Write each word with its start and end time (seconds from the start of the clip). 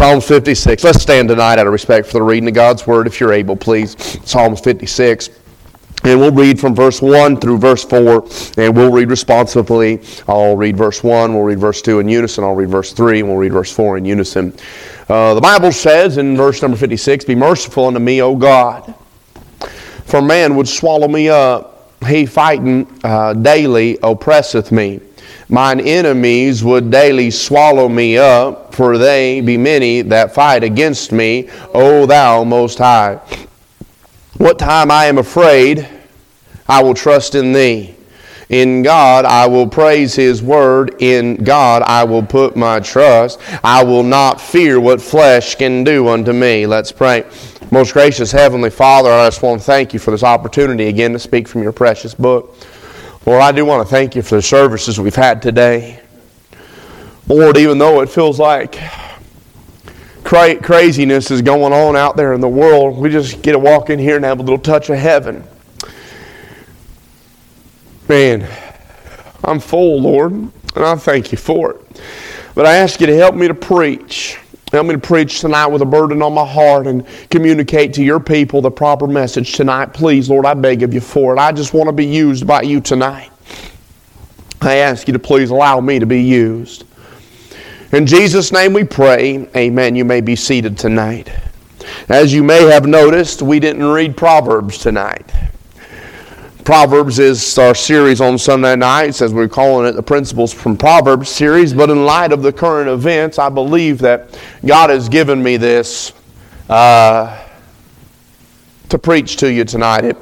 Psalms 0.00 0.26
56. 0.26 0.82
Let's 0.82 1.02
stand 1.02 1.28
tonight 1.28 1.58
out 1.58 1.66
of 1.66 1.74
respect 1.74 2.06
for 2.06 2.14
the 2.14 2.22
reading 2.22 2.48
of 2.48 2.54
God's 2.54 2.86
Word, 2.86 3.06
if 3.06 3.20
you're 3.20 3.34
able, 3.34 3.54
please. 3.54 3.96
Psalms 4.24 4.58
56. 4.60 5.28
And 6.04 6.18
we'll 6.18 6.32
read 6.32 6.58
from 6.58 6.74
verse 6.74 7.02
1 7.02 7.38
through 7.38 7.58
verse 7.58 7.84
4, 7.84 8.26
and 8.56 8.74
we'll 8.74 8.90
read 8.90 9.10
responsibly. 9.10 10.00
I'll 10.26 10.56
read 10.56 10.78
verse 10.78 11.04
1, 11.04 11.34
we'll 11.34 11.42
read 11.42 11.58
verse 11.58 11.82
2 11.82 11.98
in 11.98 12.08
unison, 12.08 12.44
I'll 12.44 12.54
read 12.54 12.70
verse 12.70 12.94
3, 12.94 13.20
and 13.20 13.28
we'll 13.28 13.36
read 13.36 13.52
verse 13.52 13.70
4 13.70 13.98
in 13.98 14.06
unison. 14.06 14.54
Uh, 15.06 15.34
the 15.34 15.40
Bible 15.42 15.70
says 15.70 16.16
in 16.16 16.34
verse 16.34 16.62
number 16.62 16.78
56 16.78 17.26
Be 17.26 17.34
merciful 17.34 17.84
unto 17.84 18.00
me, 18.00 18.22
O 18.22 18.34
God, 18.34 18.94
for 20.06 20.22
man 20.22 20.56
would 20.56 20.66
swallow 20.66 21.08
me 21.08 21.28
up. 21.28 21.92
He 22.06 22.24
fighting 22.24 22.88
uh, 23.04 23.34
daily 23.34 23.98
oppresseth 24.02 24.72
me. 24.72 25.00
Mine 25.50 25.80
enemies 25.80 26.62
would 26.62 26.92
daily 26.92 27.30
swallow 27.30 27.88
me 27.88 28.16
up, 28.16 28.72
for 28.72 28.96
they 28.96 29.40
be 29.40 29.56
many 29.56 30.00
that 30.02 30.32
fight 30.32 30.62
against 30.62 31.10
me, 31.10 31.50
O 31.74 32.06
thou 32.06 32.44
most 32.44 32.78
high. 32.78 33.20
What 34.38 34.60
time 34.60 34.92
I 34.92 35.06
am 35.06 35.18
afraid, 35.18 35.88
I 36.68 36.84
will 36.84 36.94
trust 36.94 37.34
in 37.34 37.52
thee. 37.52 37.96
In 38.48 38.82
God 38.82 39.24
I 39.24 39.46
will 39.46 39.66
praise 39.66 40.14
His 40.14 40.42
word. 40.42 40.96
In 41.00 41.36
God 41.36 41.82
I 41.82 42.04
will 42.04 42.22
put 42.22 42.56
my 42.56 42.80
trust. 42.80 43.40
I 43.62 43.84
will 43.84 44.02
not 44.02 44.40
fear 44.40 44.80
what 44.80 45.00
flesh 45.00 45.56
can 45.56 45.84
do 45.84 46.08
unto 46.08 46.32
me. 46.32 46.66
Let's 46.66 46.90
pray. 46.90 47.24
Most 47.70 47.92
gracious 47.92 48.32
Heavenly 48.32 48.70
Father, 48.70 49.10
I 49.10 49.26
just 49.26 49.42
want 49.42 49.60
to 49.60 49.66
thank 49.66 49.92
you 49.92 50.00
for 50.00 50.10
this 50.10 50.24
opportunity 50.24 50.88
again 50.88 51.12
to 51.12 51.18
speak 51.18 51.46
from 51.46 51.62
your 51.62 51.72
precious 51.72 52.14
book. 52.14 52.56
Lord, 53.26 53.42
I 53.42 53.52
do 53.52 53.66
want 53.66 53.86
to 53.86 53.90
thank 53.90 54.16
you 54.16 54.22
for 54.22 54.36
the 54.36 54.42
services 54.42 54.98
we've 54.98 55.14
had 55.14 55.42
today. 55.42 56.00
Lord, 57.28 57.58
even 57.58 57.76
though 57.78 58.00
it 58.00 58.08
feels 58.08 58.38
like 58.38 58.80
cra- 60.24 60.60
craziness 60.60 61.30
is 61.30 61.42
going 61.42 61.72
on 61.72 61.96
out 61.96 62.16
there 62.16 62.32
in 62.32 62.40
the 62.40 62.48
world, 62.48 62.96
we 62.96 63.10
just 63.10 63.42
get 63.42 63.52
to 63.52 63.58
walk 63.58 63.90
in 63.90 63.98
here 63.98 64.16
and 64.16 64.24
have 64.24 64.38
a 64.38 64.42
little 64.42 64.58
touch 64.58 64.88
of 64.88 64.96
heaven. 64.96 65.44
Man, 68.08 68.48
I'm 69.44 69.60
full, 69.60 70.00
Lord, 70.00 70.32
and 70.32 70.52
I 70.76 70.96
thank 70.96 71.30
you 71.30 71.38
for 71.38 71.72
it. 71.72 72.00
But 72.54 72.66
I 72.66 72.76
ask 72.76 73.00
you 73.00 73.06
to 73.06 73.14
help 73.14 73.34
me 73.34 73.48
to 73.48 73.54
preach. 73.54 74.38
Help 74.70 74.86
me 74.86 74.94
to 74.94 75.00
preach 75.00 75.40
tonight 75.40 75.66
with 75.66 75.82
a 75.82 75.86
burden 75.86 76.22
on 76.22 76.32
my 76.32 76.46
heart 76.46 76.86
and 76.86 77.04
communicate 77.28 77.92
to 77.94 78.04
your 78.04 78.20
people 78.20 78.62
the 78.62 78.70
proper 78.70 79.08
message 79.08 79.52
tonight. 79.52 79.92
Please, 79.92 80.30
Lord, 80.30 80.46
I 80.46 80.54
beg 80.54 80.84
of 80.84 80.94
you 80.94 81.00
for 81.00 81.34
it. 81.34 81.40
I 81.40 81.50
just 81.50 81.74
want 81.74 81.88
to 81.88 81.92
be 81.92 82.06
used 82.06 82.46
by 82.46 82.62
you 82.62 82.80
tonight. 82.80 83.30
I 84.60 84.76
ask 84.76 85.08
you 85.08 85.12
to 85.12 85.18
please 85.18 85.50
allow 85.50 85.80
me 85.80 85.98
to 85.98 86.06
be 86.06 86.22
used. 86.22 86.84
In 87.92 88.06
Jesus' 88.06 88.52
name 88.52 88.72
we 88.72 88.84
pray. 88.84 89.48
Amen. 89.56 89.96
You 89.96 90.04
may 90.04 90.20
be 90.20 90.36
seated 90.36 90.78
tonight. 90.78 91.28
As 92.08 92.32
you 92.32 92.44
may 92.44 92.62
have 92.70 92.86
noticed, 92.86 93.42
we 93.42 93.58
didn't 93.58 93.84
read 93.84 94.16
Proverbs 94.16 94.78
tonight. 94.78 95.32
Proverbs 96.64 97.18
is 97.18 97.58
our 97.58 97.74
series 97.74 98.20
on 98.20 98.36
Sunday 98.36 98.76
nights, 98.76 99.22
as 99.22 99.32
we're 99.32 99.48
calling 99.48 99.86
it 99.86 99.92
the 99.92 100.02
Principles 100.02 100.52
from 100.52 100.76
Proverbs 100.76 101.28
series. 101.28 101.72
But 101.72 101.90
in 101.90 102.04
light 102.04 102.32
of 102.32 102.42
the 102.42 102.52
current 102.52 102.88
events, 102.88 103.38
I 103.38 103.48
believe 103.48 103.98
that 104.00 104.38
God 104.64 104.90
has 104.90 105.08
given 105.08 105.42
me 105.42 105.56
this 105.56 106.12
uh, 106.68 107.44
to 108.90 108.98
preach 108.98 109.36
to 109.38 109.50
you 109.50 109.64
tonight. 109.64 110.04
It, 110.04 110.16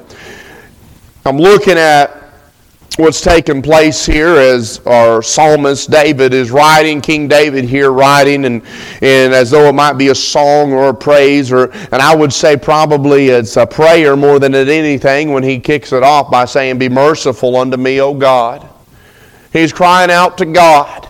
I'm 1.25 1.37
looking 1.37 1.77
at 1.77 2.18
what's 2.97 3.21
taking 3.21 3.61
place 3.61 4.05
here 4.05 4.35
as 4.35 4.81
our 4.85 5.21
psalmist 5.21 5.89
David 5.89 6.33
is 6.33 6.51
writing, 6.51 7.01
King 7.01 7.27
David 7.27 7.65
here 7.65 7.91
writing, 7.91 8.45
and, 8.45 8.61
and 9.01 9.33
as 9.33 9.51
though 9.51 9.67
it 9.69 9.73
might 9.73 9.93
be 9.93 10.09
a 10.09 10.15
song 10.15 10.73
or 10.73 10.89
a 10.89 10.93
praise, 10.93 11.51
or 11.51 11.71
and 11.91 12.01
I 12.01 12.15
would 12.15 12.33
say 12.33 12.57
probably 12.57 13.29
it's 13.29 13.57
a 13.57 13.65
prayer 13.65 14.15
more 14.15 14.39
than 14.39 14.55
anything 14.55 15.31
when 15.31 15.43
he 15.43 15.59
kicks 15.59 15.93
it 15.93 16.03
off 16.03 16.29
by 16.29 16.45
saying, 16.45 16.77
Be 16.77 16.89
merciful 16.89 17.55
unto 17.55 17.77
me, 17.77 18.01
O 18.01 18.13
God. 18.13 18.67
He's 19.51 19.73
crying 19.73 20.11
out 20.11 20.37
to 20.39 20.45
God. 20.45 21.08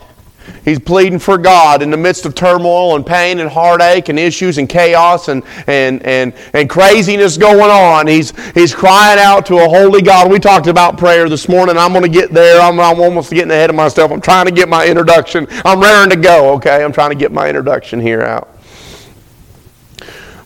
He's 0.64 0.78
pleading 0.78 1.18
for 1.18 1.38
God 1.38 1.82
in 1.82 1.90
the 1.90 1.96
midst 1.96 2.26
of 2.26 2.34
turmoil 2.34 2.96
and 2.96 3.04
pain 3.04 3.38
and 3.40 3.48
heartache 3.48 4.08
and 4.08 4.18
issues 4.18 4.58
and 4.58 4.68
chaos 4.68 5.28
and, 5.28 5.42
and, 5.66 6.02
and, 6.04 6.34
and 6.52 6.68
craziness 6.68 7.36
going 7.36 7.70
on. 7.70 8.06
He's, 8.06 8.32
he's 8.52 8.74
crying 8.74 9.18
out 9.18 9.46
to 9.46 9.56
a 9.56 9.68
holy 9.68 10.02
God. 10.02 10.30
We 10.30 10.38
talked 10.38 10.66
about 10.66 10.98
prayer 10.98 11.28
this 11.28 11.48
morning. 11.48 11.76
I'm 11.76 11.92
going 11.92 12.04
to 12.04 12.10
get 12.10 12.30
there. 12.32 12.60
I'm, 12.60 12.78
I'm 12.78 13.00
almost 13.00 13.30
getting 13.30 13.50
ahead 13.50 13.70
of 13.70 13.76
myself. 13.76 14.10
I'm 14.10 14.20
trying 14.20 14.46
to 14.46 14.52
get 14.52 14.68
my 14.68 14.86
introduction. 14.86 15.46
I'm 15.64 15.80
raring 15.80 16.10
to 16.10 16.16
go, 16.16 16.54
okay? 16.54 16.84
I'm 16.84 16.92
trying 16.92 17.10
to 17.10 17.16
get 17.16 17.32
my 17.32 17.48
introduction 17.48 18.00
here 18.00 18.22
out. 18.22 18.56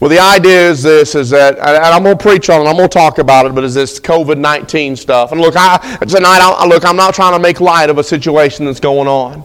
Well, 0.00 0.10
the 0.10 0.18
idea 0.18 0.68
is 0.68 0.82
this: 0.82 1.14
is 1.14 1.30
that, 1.30 1.56
and 1.56 1.66
I'm 1.66 2.02
going 2.02 2.18
to 2.18 2.22
preach 2.22 2.50
on 2.50 2.60
it. 2.60 2.68
I'm 2.68 2.76
going 2.76 2.88
to 2.88 2.92
talk 2.92 3.16
about 3.16 3.46
it, 3.46 3.54
but 3.54 3.64
is 3.64 3.72
this 3.72 3.98
COVID-19 3.98 4.98
stuff? 4.98 5.32
And 5.32 5.40
look, 5.40 5.54
I, 5.56 5.78
tonight, 6.06 6.40
I, 6.42 6.66
look, 6.66 6.84
I'm 6.84 6.96
not 6.96 7.14
trying 7.14 7.32
to 7.32 7.38
make 7.38 7.60
light 7.60 7.88
of 7.88 7.96
a 7.96 8.04
situation 8.04 8.66
that's 8.66 8.80
going 8.80 9.08
on. 9.08 9.44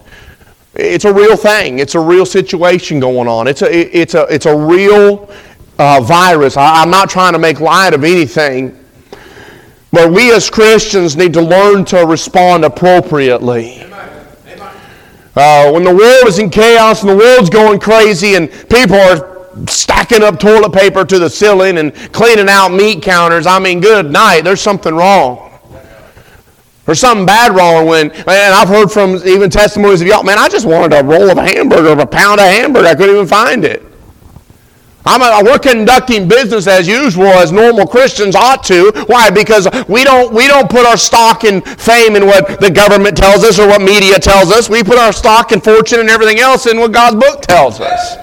It's 0.75 1.05
a 1.05 1.13
real 1.13 1.35
thing. 1.35 1.79
It's 1.79 1.95
a 1.95 1.99
real 1.99 2.25
situation 2.25 2.99
going 2.99 3.27
on. 3.27 3.47
It's 3.47 3.61
a, 3.61 3.97
it's 3.97 4.13
a, 4.13 4.23
it's 4.33 4.45
a 4.45 4.55
real 4.55 5.29
uh, 5.79 6.01
virus. 6.01 6.57
I, 6.57 6.81
I'm 6.81 6.91
not 6.91 7.09
trying 7.09 7.33
to 7.33 7.39
make 7.39 7.59
light 7.59 7.93
of 7.93 8.03
anything. 8.03 8.75
But 9.91 10.11
we 10.11 10.31
as 10.31 10.49
Christians 10.49 11.15
need 11.15 11.33
to 11.33 11.41
learn 11.41 11.85
to 11.85 12.05
respond 12.05 12.63
appropriately. 12.63 13.83
Uh, 15.35 15.71
when 15.71 15.83
the 15.83 15.95
world 15.95 16.27
is 16.27 16.37
in 16.37 16.49
chaos 16.49 17.01
and 17.01 17.09
the 17.09 17.15
world's 17.15 17.49
going 17.49 17.79
crazy 17.79 18.35
and 18.35 18.51
people 18.69 18.97
are 18.97 19.47
stacking 19.67 20.21
up 20.21 20.39
toilet 20.39 20.73
paper 20.73 21.05
to 21.05 21.17
the 21.17 21.29
ceiling 21.29 21.77
and 21.77 21.93
cleaning 22.11 22.49
out 22.49 22.69
meat 22.69 23.01
counters, 23.01 23.47
I 23.47 23.57
mean, 23.57 23.79
good 23.79 24.11
night. 24.11 24.41
There's 24.41 24.61
something 24.61 24.93
wrong. 24.93 25.48
There's 26.89 27.01
something 27.01 27.27
bad 27.27 27.55
wrong 27.55 27.85
when, 27.85 28.09
and 28.09 28.27
I've 28.27 28.67
heard 28.67 28.91
from 28.91 29.17
even 29.17 29.51
testimonies 29.51 30.01
of 30.01 30.07
y'all, 30.07 30.23
man, 30.23 30.39
I 30.39 30.49
just 30.49 30.65
wanted 30.65 30.99
a 30.99 31.03
roll 31.03 31.29
of 31.29 31.37
hamburger 31.37 31.89
or 31.89 31.99
a 31.99 32.07
pound 32.07 32.39
of 32.39 32.47
hamburger. 32.47 32.87
I 32.87 32.95
couldn't 32.95 33.13
even 33.13 33.27
find 33.27 33.63
it. 33.63 33.83
I'm 35.05 35.21
a, 35.21 35.47
we're 35.47 35.59
conducting 35.59 36.27
business 36.27 36.65
as 36.65 36.87
usual, 36.87 37.27
as 37.27 37.51
normal 37.51 37.85
Christians 37.85 38.35
ought 38.35 38.63
to. 38.63 38.91
Why? 39.05 39.29
Because 39.29 39.67
we 39.87 40.03
don't, 40.03 40.33
we 40.33 40.47
don't 40.47 40.67
put 40.67 40.83
our 40.87 40.97
stock 40.97 41.43
in 41.43 41.61
fame 41.61 42.15
in 42.15 42.25
what 42.25 42.59
the 42.59 42.71
government 42.71 43.15
tells 43.15 43.43
us 43.43 43.59
or 43.59 43.67
what 43.67 43.83
media 43.83 44.17
tells 44.17 44.51
us. 44.51 44.67
We 44.67 44.81
put 44.81 44.97
our 44.97 45.13
stock 45.13 45.51
and 45.51 45.63
fortune 45.63 45.99
and 45.99 46.09
everything 46.09 46.39
else 46.39 46.65
in 46.65 46.79
what 46.79 46.91
God's 46.91 47.17
book 47.17 47.43
tells 47.43 47.79
us. 47.79 48.17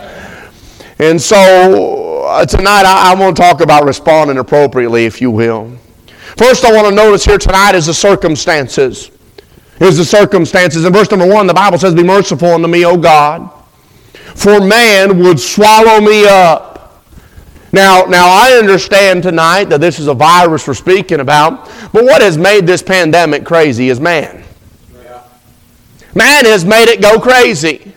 And 0.98 1.22
so 1.22 2.24
uh, 2.26 2.44
tonight 2.44 2.82
I, 2.84 3.12
I 3.12 3.14
want 3.14 3.36
to 3.36 3.42
talk 3.42 3.60
about 3.60 3.84
responding 3.84 4.38
appropriately, 4.38 5.06
if 5.06 5.20
you 5.20 5.30
will. 5.30 5.78
First, 6.36 6.64
I 6.66 6.72
want 6.72 6.86
to 6.86 6.94
notice 6.94 7.24
here 7.24 7.38
tonight 7.38 7.74
is 7.74 7.86
the 7.86 7.94
circumstances. 7.94 9.10
Is 9.80 9.96
the 9.96 10.04
circumstances. 10.04 10.84
In 10.84 10.92
verse 10.92 11.10
number 11.10 11.26
one, 11.26 11.46
the 11.46 11.54
Bible 11.54 11.78
says, 11.78 11.94
Be 11.94 12.02
merciful 12.02 12.48
unto 12.48 12.68
me, 12.68 12.84
O 12.84 12.96
God, 12.96 13.50
for 14.34 14.60
man 14.60 15.18
would 15.18 15.40
swallow 15.40 16.00
me 16.00 16.26
up. 16.26 17.04
Now, 17.72 18.04
now 18.04 18.28
I 18.28 18.58
understand 18.58 19.22
tonight 19.22 19.64
that 19.64 19.80
this 19.80 19.98
is 19.98 20.06
a 20.08 20.14
virus 20.14 20.66
we're 20.66 20.74
speaking 20.74 21.20
about, 21.20 21.66
but 21.92 22.04
what 22.04 22.22
has 22.22 22.38
made 22.38 22.66
this 22.66 22.82
pandemic 22.82 23.44
crazy 23.44 23.88
is 23.88 24.00
man. 24.00 24.44
Man 26.14 26.46
has 26.46 26.64
made 26.64 26.88
it 26.88 27.02
go 27.02 27.20
crazy. 27.20 27.92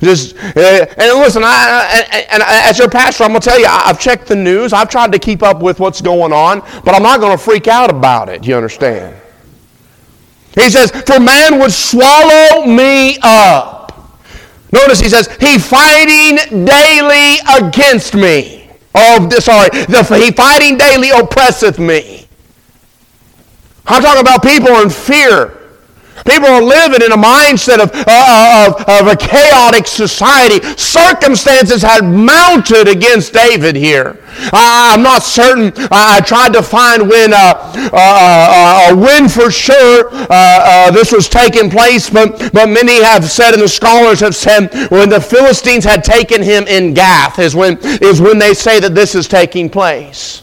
Just 0.00 0.34
uh, 0.34 0.86
and 0.96 1.18
listen, 1.18 1.42
I, 1.44 2.06
I, 2.10 2.26
and 2.32 2.42
as 2.42 2.78
your 2.78 2.88
pastor, 2.88 3.24
I'm 3.24 3.30
gonna 3.30 3.40
tell 3.40 3.60
you, 3.60 3.66
I've 3.68 4.00
checked 4.00 4.28
the 4.28 4.36
news. 4.36 4.72
I've 4.72 4.88
tried 4.88 5.12
to 5.12 5.18
keep 5.18 5.42
up 5.42 5.60
with 5.60 5.78
what's 5.78 6.00
going 6.00 6.32
on, 6.32 6.60
but 6.84 6.94
I'm 6.94 7.02
not 7.02 7.20
gonna 7.20 7.36
freak 7.36 7.68
out 7.68 7.90
about 7.90 8.30
it. 8.30 8.46
You 8.46 8.56
understand? 8.56 9.14
He 10.54 10.70
says, 10.70 10.90
"For 10.90 11.20
man 11.20 11.58
would 11.58 11.72
swallow 11.72 12.64
me 12.64 13.18
up." 13.22 14.16
Notice 14.72 15.00
he 15.00 15.10
says, 15.10 15.28
"He 15.38 15.58
fighting 15.58 16.64
daily 16.64 17.38
against 17.58 18.14
me." 18.14 18.70
Oh, 18.94 19.28
sorry, 19.38 19.68
the, 19.68 20.02
he 20.18 20.30
fighting 20.30 20.78
daily 20.78 21.10
oppresseth 21.10 21.78
me. 21.78 22.26
I'm 23.86 24.02
talking 24.02 24.22
about 24.22 24.42
people 24.42 24.80
in 24.80 24.88
fear. 24.88 25.59
People 26.24 26.48
are 26.48 26.62
living 26.62 27.02
in 27.02 27.12
a 27.12 27.16
mindset 27.16 27.78
of, 27.78 27.90
uh, 27.94 28.66
of, 28.68 28.88
of, 28.88 29.06
a 29.12 29.16
chaotic 29.16 29.86
society. 29.86 30.60
Circumstances 30.76 31.82
had 31.82 32.04
mounted 32.04 32.88
against 32.88 33.32
David 33.32 33.76
here. 33.76 34.18
Uh, 34.28 34.50
I'm 34.94 35.02
not 35.02 35.22
certain. 35.22 35.72
I 35.90 36.20
tried 36.20 36.52
to 36.54 36.62
find 36.62 37.08
when, 37.08 37.32
uh, 37.32 37.36
uh, 37.36 37.90
uh 37.92 38.96
when 38.96 39.28
for 39.28 39.50
sure 39.50 40.08
uh, 40.12 40.90
this 40.90 41.12
was 41.12 41.28
taking 41.28 41.70
place, 41.70 42.10
but, 42.10 42.52
but 42.52 42.68
many 42.68 43.02
have 43.02 43.24
said, 43.24 43.54
and 43.54 43.62
the 43.62 43.68
scholars 43.68 44.20
have 44.20 44.34
said, 44.34 44.72
when 44.90 45.08
the 45.08 45.20
Philistines 45.20 45.84
had 45.84 46.04
taken 46.04 46.42
him 46.42 46.66
in 46.66 46.94
Gath 46.94 47.38
is 47.38 47.54
when, 47.54 47.78
is 47.82 48.20
when 48.20 48.38
they 48.38 48.54
say 48.54 48.80
that 48.80 48.94
this 48.94 49.14
is 49.14 49.26
taking 49.28 49.68
place 49.70 50.42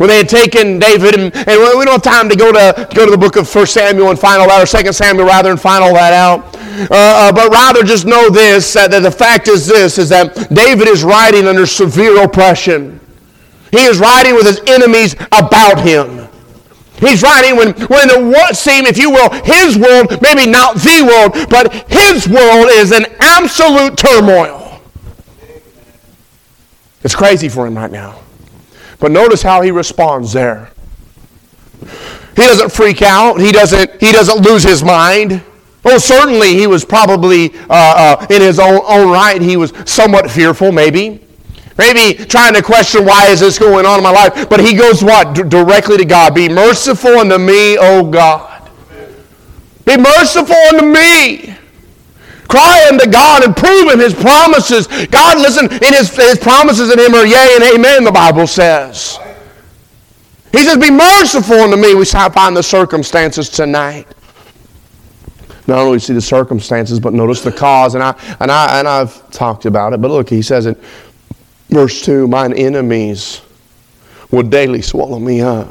when 0.00 0.08
they 0.08 0.16
had 0.16 0.30
taken 0.30 0.78
David, 0.78 1.14
and, 1.14 1.36
and, 1.36 1.78
we 1.78 1.84
don't 1.84 1.88
have 1.88 2.02
time 2.02 2.30
to 2.30 2.34
go 2.34 2.50
to, 2.50 2.86
to 2.86 2.96
go 2.96 3.04
to 3.04 3.10
the 3.10 3.18
book 3.18 3.36
of 3.36 3.54
1 3.54 3.66
Samuel 3.66 4.08
and 4.08 4.18
find 4.18 4.40
all 4.40 4.48
that, 4.48 4.62
or 4.62 4.82
2 4.82 4.92
Samuel 4.94 5.26
rather, 5.26 5.50
and 5.50 5.60
find 5.60 5.84
all 5.84 5.92
that 5.92 6.14
out. 6.14 6.56
uh, 6.90 7.28
uh, 7.28 7.32
but 7.32 7.50
rather 7.50 7.82
just 7.82 8.06
know 8.06 8.30
this, 8.30 8.72
that 8.72 8.88
the 8.88 9.10
fact 9.10 9.46
is 9.46 9.66
this, 9.66 9.98
is 9.98 10.08
that 10.08 10.48
David 10.48 10.88
is 10.88 11.04
writing 11.04 11.46
under 11.46 11.66
severe 11.66 12.24
oppression. 12.24 12.98
He 13.72 13.84
is 13.84 13.98
writing 13.98 14.34
with 14.34 14.46
his 14.46 14.62
enemies 14.66 15.16
about 15.32 15.78
him. 15.80 16.26
He's 16.98 17.22
writing 17.22 17.56
when, 17.56 17.74
when 17.88 18.08
the 18.08 18.26
what 18.34 18.56
seem, 18.56 18.86
if 18.86 18.96
you 18.96 19.10
will, 19.10 19.28
his 19.44 19.76
world, 19.76 20.16
maybe 20.22 20.50
not 20.50 20.76
the 20.76 21.04
world, 21.04 21.50
but 21.50 21.74
his 21.92 22.26
world 22.26 22.68
is 22.70 22.92
in 22.92 23.04
absolute 23.20 23.98
turmoil. 23.98 24.80
It's 27.04 27.14
crazy 27.14 27.50
for 27.50 27.66
him 27.66 27.76
right 27.76 27.92
now. 27.92 28.18
But 29.00 29.10
notice 29.10 29.42
how 29.42 29.62
he 29.62 29.70
responds 29.70 30.32
there. 30.32 30.70
He 32.36 32.46
doesn't 32.46 32.70
freak 32.70 33.02
out. 33.02 33.40
He 33.40 33.50
doesn't, 33.50 34.00
he 34.00 34.12
doesn't 34.12 34.44
lose 34.44 34.62
his 34.62 34.84
mind. 34.84 35.42
Oh, 35.84 35.98
certainly 35.98 36.54
he 36.54 36.66
was 36.66 36.84
probably 36.84 37.54
uh, 37.70 38.18
uh, 38.20 38.26
in 38.30 38.42
his 38.42 38.58
own, 38.58 38.80
own 38.86 39.10
right. 39.10 39.40
He 39.40 39.56
was 39.56 39.72
somewhat 39.86 40.30
fearful, 40.30 40.72
maybe. 40.72 41.26
Maybe 41.78 42.22
trying 42.26 42.52
to 42.54 42.62
question 42.62 43.06
why 43.06 43.28
is 43.28 43.40
this 43.40 43.58
going 43.58 43.86
on 43.86 43.98
in 43.98 44.04
my 44.04 44.10
life. 44.10 44.50
But 44.50 44.60
he 44.60 44.74
goes 44.74 45.02
what? 45.02 45.34
D- 45.34 45.42
directly 45.44 45.96
to 45.96 46.04
God. 46.04 46.34
Be 46.34 46.48
merciful 46.48 47.18
unto 47.18 47.38
me, 47.38 47.78
O 47.78 48.04
God. 48.04 48.70
Be 49.86 49.96
merciful 49.96 50.54
unto 50.54 50.84
me. 50.84 51.56
Cry 52.50 52.88
unto 52.90 53.08
God 53.08 53.44
and 53.44 53.56
prove 53.56 53.92
him 53.92 54.00
his 54.00 54.12
promises. 54.12 54.88
God, 55.06 55.38
listen, 55.38 55.66
in 55.66 55.94
his, 55.94 56.14
his 56.16 56.36
promises 56.36 56.92
in 56.92 56.98
him 56.98 57.14
are 57.14 57.24
yea 57.24 57.52
and 57.54 57.62
amen, 57.62 58.02
the 58.02 58.10
Bible 58.10 58.48
says. 58.48 59.20
He 60.50 60.64
says, 60.64 60.76
Be 60.76 60.90
merciful 60.90 61.60
unto 61.60 61.76
me. 61.76 61.94
We 61.94 62.04
find 62.04 62.56
the 62.56 62.62
circumstances 62.62 63.48
tonight. 63.48 64.08
Not 65.68 65.78
only 65.78 66.00
see 66.00 66.12
the 66.12 66.20
circumstances, 66.20 66.98
but 66.98 67.12
notice 67.12 67.42
the 67.42 67.52
cause. 67.52 67.94
And, 67.94 68.02
I, 68.02 68.16
and, 68.40 68.50
I, 68.50 68.80
and 68.80 68.88
I've 68.88 69.30
talked 69.30 69.64
about 69.64 69.92
it. 69.92 70.02
But 70.02 70.10
look, 70.10 70.28
he 70.28 70.42
says 70.42 70.66
in 70.66 70.76
verse 71.68 72.04
2 72.04 72.26
Mine 72.26 72.52
enemies 72.54 73.42
will 74.32 74.42
daily 74.42 74.82
swallow 74.82 75.20
me 75.20 75.40
up. 75.40 75.68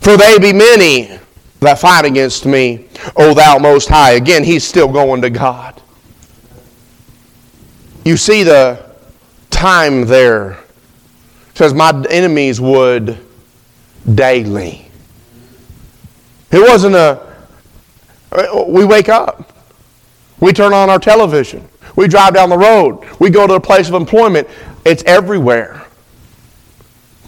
For 0.00 0.16
they 0.16 0.38
be 0.38 0.54
many 0.54 1.18
that 1.62 1.78
fight 1.78 2.04
against 2.04 2.46
me, 2.46 2.88
O 3.16 3.34
thou 3.34 3.58
most 3.58 3.88
high. 3.88 4.12
Again, 4.12 4.44
he's 4.44 4.64
still 4.64 4.88
going 4.88 5.22
to 5.22 5.30
God. 5.30 5.80
You 8.04 8.16
see 8.16 8.42
the 8.42 8.84
time 9.50 10.06
there. 10.06 10.52
It 11.50 11.58
says, 11.58 11.74
My 11.74 11.90
enemies 12.10 12.60
would 12.60 13.18
daily. 14.14 14.88
It 16.50 16.60
wasn't 16.60 16.96
a, 16.96 17.32
we 18.66 18.84
wake 18.84 19.08
up, 19.08 19.52
we 20.40 20.52
turn 20.52 20.72
on 20.72 20.90
our 20.90 20.98
television, 20.98 21.66
we 21.96 22.08
drive 22.08 22.34
down 22.34 22.50
the 22.50 22.58
road, 22.58 23.06
we 23.20 23.30
go 23.30 23.46
to 23.46 23.54
a 23.54 23.60
place 23.60 23.88
of 23.88 23.94
employment. 23.94 24.48
It's 24.84 25.02
everywhere. 25.04 25.86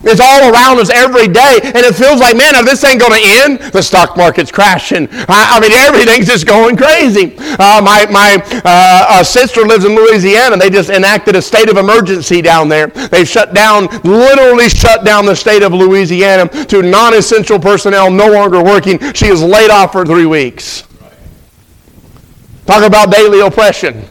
It's 0.06 0.20
all 0.20 0.52
around 0.52 0.78
us 0.78 0.90
every 0.90 1.28
day, 1.28 1.60
and 1.62 1.78
it 1.78 1.94
feels 1.94 2.20
like, 2.20 2.36
man, 2.36 2.54
if 2.54 2.66
this 2.66 2.84
ain't 2.84 3.00
going 3.00 3.20
to 3.20 3.28
end, 3.44 3.72
the 3.72 3.82
stock 3.82 4.16
market's 4.16 4.52
crashing. 4.52 5.08
I, 5.10 5.56
I 5.56 5.60
mean, 5.60 5.72
everything's 5.72 6.26
just 6.26 6.46
going 6.46 6.76
crazy. 6.76 7.34
Uh, 7.38 7.80
my 7.82 8.06
my 8.10 8.42
uh, 8.64 9.22
sister 9.24 9.62
lives 9.62 9.84
in 9.84 9.94
Louisiana. 9.94 10.52
and 10.52 10.60
They 10.60 10.70
just 10.70 10.90
enacted 10.90 11.36
a 11.36 11.42
state 11.42 11.68
of 11.68 11.76
emergency 11.76 12.42
down 12.42 12.68
there. 12.68 12.88
They 12.88 13.24
shut 13.24 13.54
down, 13.54 13.86
literally 14.04 14.68
shut 14.68 15.04
down 15.04 15.24
the 15.24 15.34
state 15.34 15.62
of 15.62 15.72
Louisiana 15.72 16.48
to 16.66 16.82
non-essential 16.82 17.58
personnel 17.58 18.10
no 18.10 18.30
longer 18.30 18.62
working. 18.62 18.98
She 19.14 19.26
is 19.26 19.42
laid 19.42 19.70
off 19.70 19.92
for 19.92 20.04
three 20.04 20.26
weeks. 20.26 20.84
Talk 22.66 22.82
about 22.82 23.10
daily 23.10 23.40
oppression. 23.40 24.04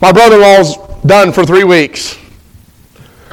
My 0.00 0.12
brother-in-law's 0.12 0.76
done 1.04 1.32
for 1.32 1.44
three 1.44 1.64
weeks. 1.64 2.18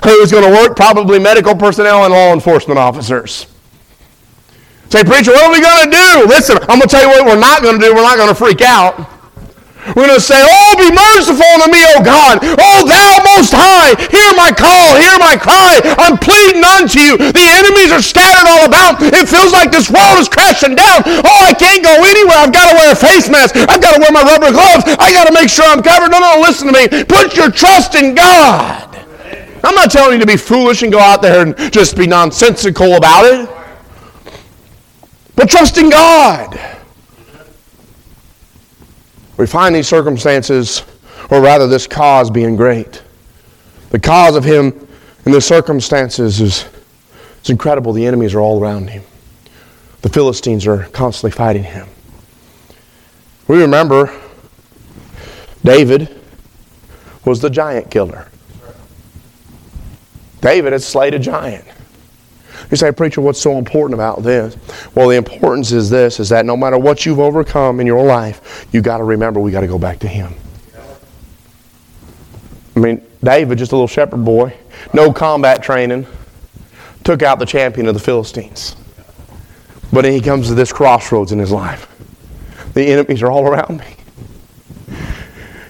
Who's 0.03 0.31
going 0.31 0.45
to 0.45 0.51
work? 0.51 0.75
Probably 0.75 1.19
medical 1.19 1.55
personnel 1.55 2.05
and 2.05 2.13
law 2.13 2.33
enforcement 2.33 2.79
officers. 2.79 3.47
Say, 4.89 5.03
preacher, 5.03 5.31
what 5.31 5.45
are 5.45 5.53
we 5.53 5.61
going 5.61 5.85
to 5.85 5.91
do? 5.91 6.25
Listen, 6.25 6.57
I'm 6.65 6.81
going 6.81 6.87
to 6.87 6.87
tell 6.87 7.03
you 7.03 7.09
what 7.09 7.25
we're 7.25 7.39
not 7.39 7.61
going 7.61 7.79
to 7.79 7.85
do. 7.85 7.93
We're 7.93 8.01
not 8.01 8.17
going 8.17 8.29
to 8.29 8.35
freak 8.35 8.61
out. 8.61 8.97
We're 9.95 10.09
going 10.09 10.19
to 10.19 10.21
say, 10.21 10.37
Oh, 10.37 10.71
be 10.75 10.91
merciful 10.91 11.45
unto 11.55 11.71
me, 11.71 11.81
O 11.95 12.03
God. 12.03 12.41
Oh, 12.43 12.79
thou 12.83 13.11
most 13.37 13.53
high, 13.55 13.95
hear 14.11 14.29
my 14.35 14.51
call, 14.51 14.97
hear 14.99 15.15
my 15.17 15.39
cry. 15.39 15.79
I'm 15.97 16.19
pleading 16.19 16.61
unto 16.61 16.99
you. 16.99 17.15
The 17.17 17.47
enemies 17.63 17.93
are 17.93 18.03
scattered 18.03 18.49
all 18.49 18.67
about. 18.67 19.01
It 19.01 19.29
feels 19.29 19.53
like 19.53 19.71
this 19.71 19.89
world 19.89 20.19
is 20.19 20.27
crashing 20.27 20.75
down. 20.75 21.05
Oh, 21.05 21.41
I 21.47 21.55
can't 21.55 21.81
go 21.81 21.93
anywhere. 21.95 22.37
I've 22.37 22.53
got 22.53 22.69
to 22.69 22.75
wear 22.75 22.91
a 22.91 22.99
face 22.99 23.29
mask. 23.29 23.55
I've 23.55 23.81
got 23.81 23.95
to 23.95 24.01
wear 24.01 24.11
my 24.11 24.25
rubber 24.25 24.51
gloves. 24.51 24.83
I 24.99 25.13
got 25.13 25.29
to 25.29 25.33
make 25.33 25.49
sure 25.49 25.65
I'm 25.65 25.81
covered. 25.81 26.11
No, 26.11 26.19
no, 26.19 26.43
listen 26.43 26.67
to 26.69 26.75
me. 26.75 27.05
Put 27.05 27.37
your 27.37 27.49
trust 27.49 27.95
in 27.95 28.13
God. 28.13 28.88
I'm 29.63 29.75
not 29.75 29.91
telling 29.91 30.13
you 30.13 30.19
to 30.19 30.25
be 30.25 30.37
foolish 30.37 30.83
and 30.83 30.91
go 30.91 30.99
out 30.99 31.21
there 31.21 31.45
and 31.45 31.57
just 31.71 31.97
be 31.97 32.07
nonsensical 32.07 32.95
about 32.95 33.25
it. 33.25 33.49
But 35.35 35.49
trust 35.49 35.77
in 35.77 35.89
God. 35.89 36.59
We 39.37 39.47
find 39.47 39.73
these 39.73 39.87
circumstances, 39.87 40.83
or 41.29 41.41
rather 41.41 41.67
this 41.67 41.87
cause 41.87 42.29
being 42.29 42.55
great. 42.55 43.01
The 43.91 43.99
cause 43.99 44.35
of 44.35 44.43
him 44.43 44.87
in 45.25 45.31
the 45.31 45.41
circumstances 45.41 46.41
is 46.41 46.65
it's 47.39 47.49
incredible. 47.49 47.93
The 47.93 48.05
enemies 48.05 48.35
are 48.35 48.41
all 48.41 48.61
around 48.61 48.89
him. 48.89 49.03
The 50.01 50.09
Philistines 50.09 50.67
are 50.67 50.83
constantly 50.89 51.31
fighting 51.31 51.63
him. 51.63 51.87
We 53.47 53.61
remember 53.61 54.13
David 55.63 56.21
was 57.25 57.41
the 57.41 57.49
giant 57.49 57.89
killer. 57.89 58.27
David 60.41 60.73
had 60.73 60.81
slayed 60.81 61.13
a 61.13 61.19
giant. 61.19 61.65
You 62.71 62.77
say, 62.77 62.91
preacher, 62.91 63.21
what's 63.21 63.41
so 63.41 63.57
important 63.57 63.95
about 63.95 64.21
this? 64.21 64.55
Well, 64.93 65.09
the 65.09 65.15
importance 65.15 65.71
is 65.71 65.89
this: 65.89 66.19
is 66.19 66.29
that 66.29 66.45
no 66.45 66.55
matter 66.55 66.77
what 66.77 67.05
you've 67.05 67.19
overcome 67.19 67.79
in 67.79 67.87
your 67.87 68.05
life, 68.05 68.67
you 68.71 68.81
got 68.81 68.97
to 68.97 69.03
remember 69.03 69.39
we 69.39 69.51
got 69.51 69.61
to 69.61 69.67
go 69.67 69.79
back 69.79 69.99
to 69.99 70.07
Him. 70.07 70.33
I 72.75 72.79
mean, 72.79 73.01
David, 73.23 73.57
just 73.57 73.71
a 73.71 73.75
little 73.75 73.87
shepherd 73.87 74.23
boy, 74.23 74.55
no 74.93 75.11
combat 75.11 75.61
training, 75.63 76.05
took 77.03 77.23
out 77.23 77.39
the 77.39 77.45
champion 77.45 77.87
of 77.87 77.93
the 77.93 77.99
Philistines. 77.99 78.75
But 79.91 80.05
he 80.05 80.21
comes 80.21 80.47
to 80.47 80.53
this 80.53 80.71
crossroads 80.71 81.31
in 81.31 81.39
his 81.39 81.51
life. 81.51 81.87
The 82.73 82.85
enemies 82.85 83.23
are 83.23 83.31
all 83.31 83.47
around 83.47 83.79
me. 83.79 83.95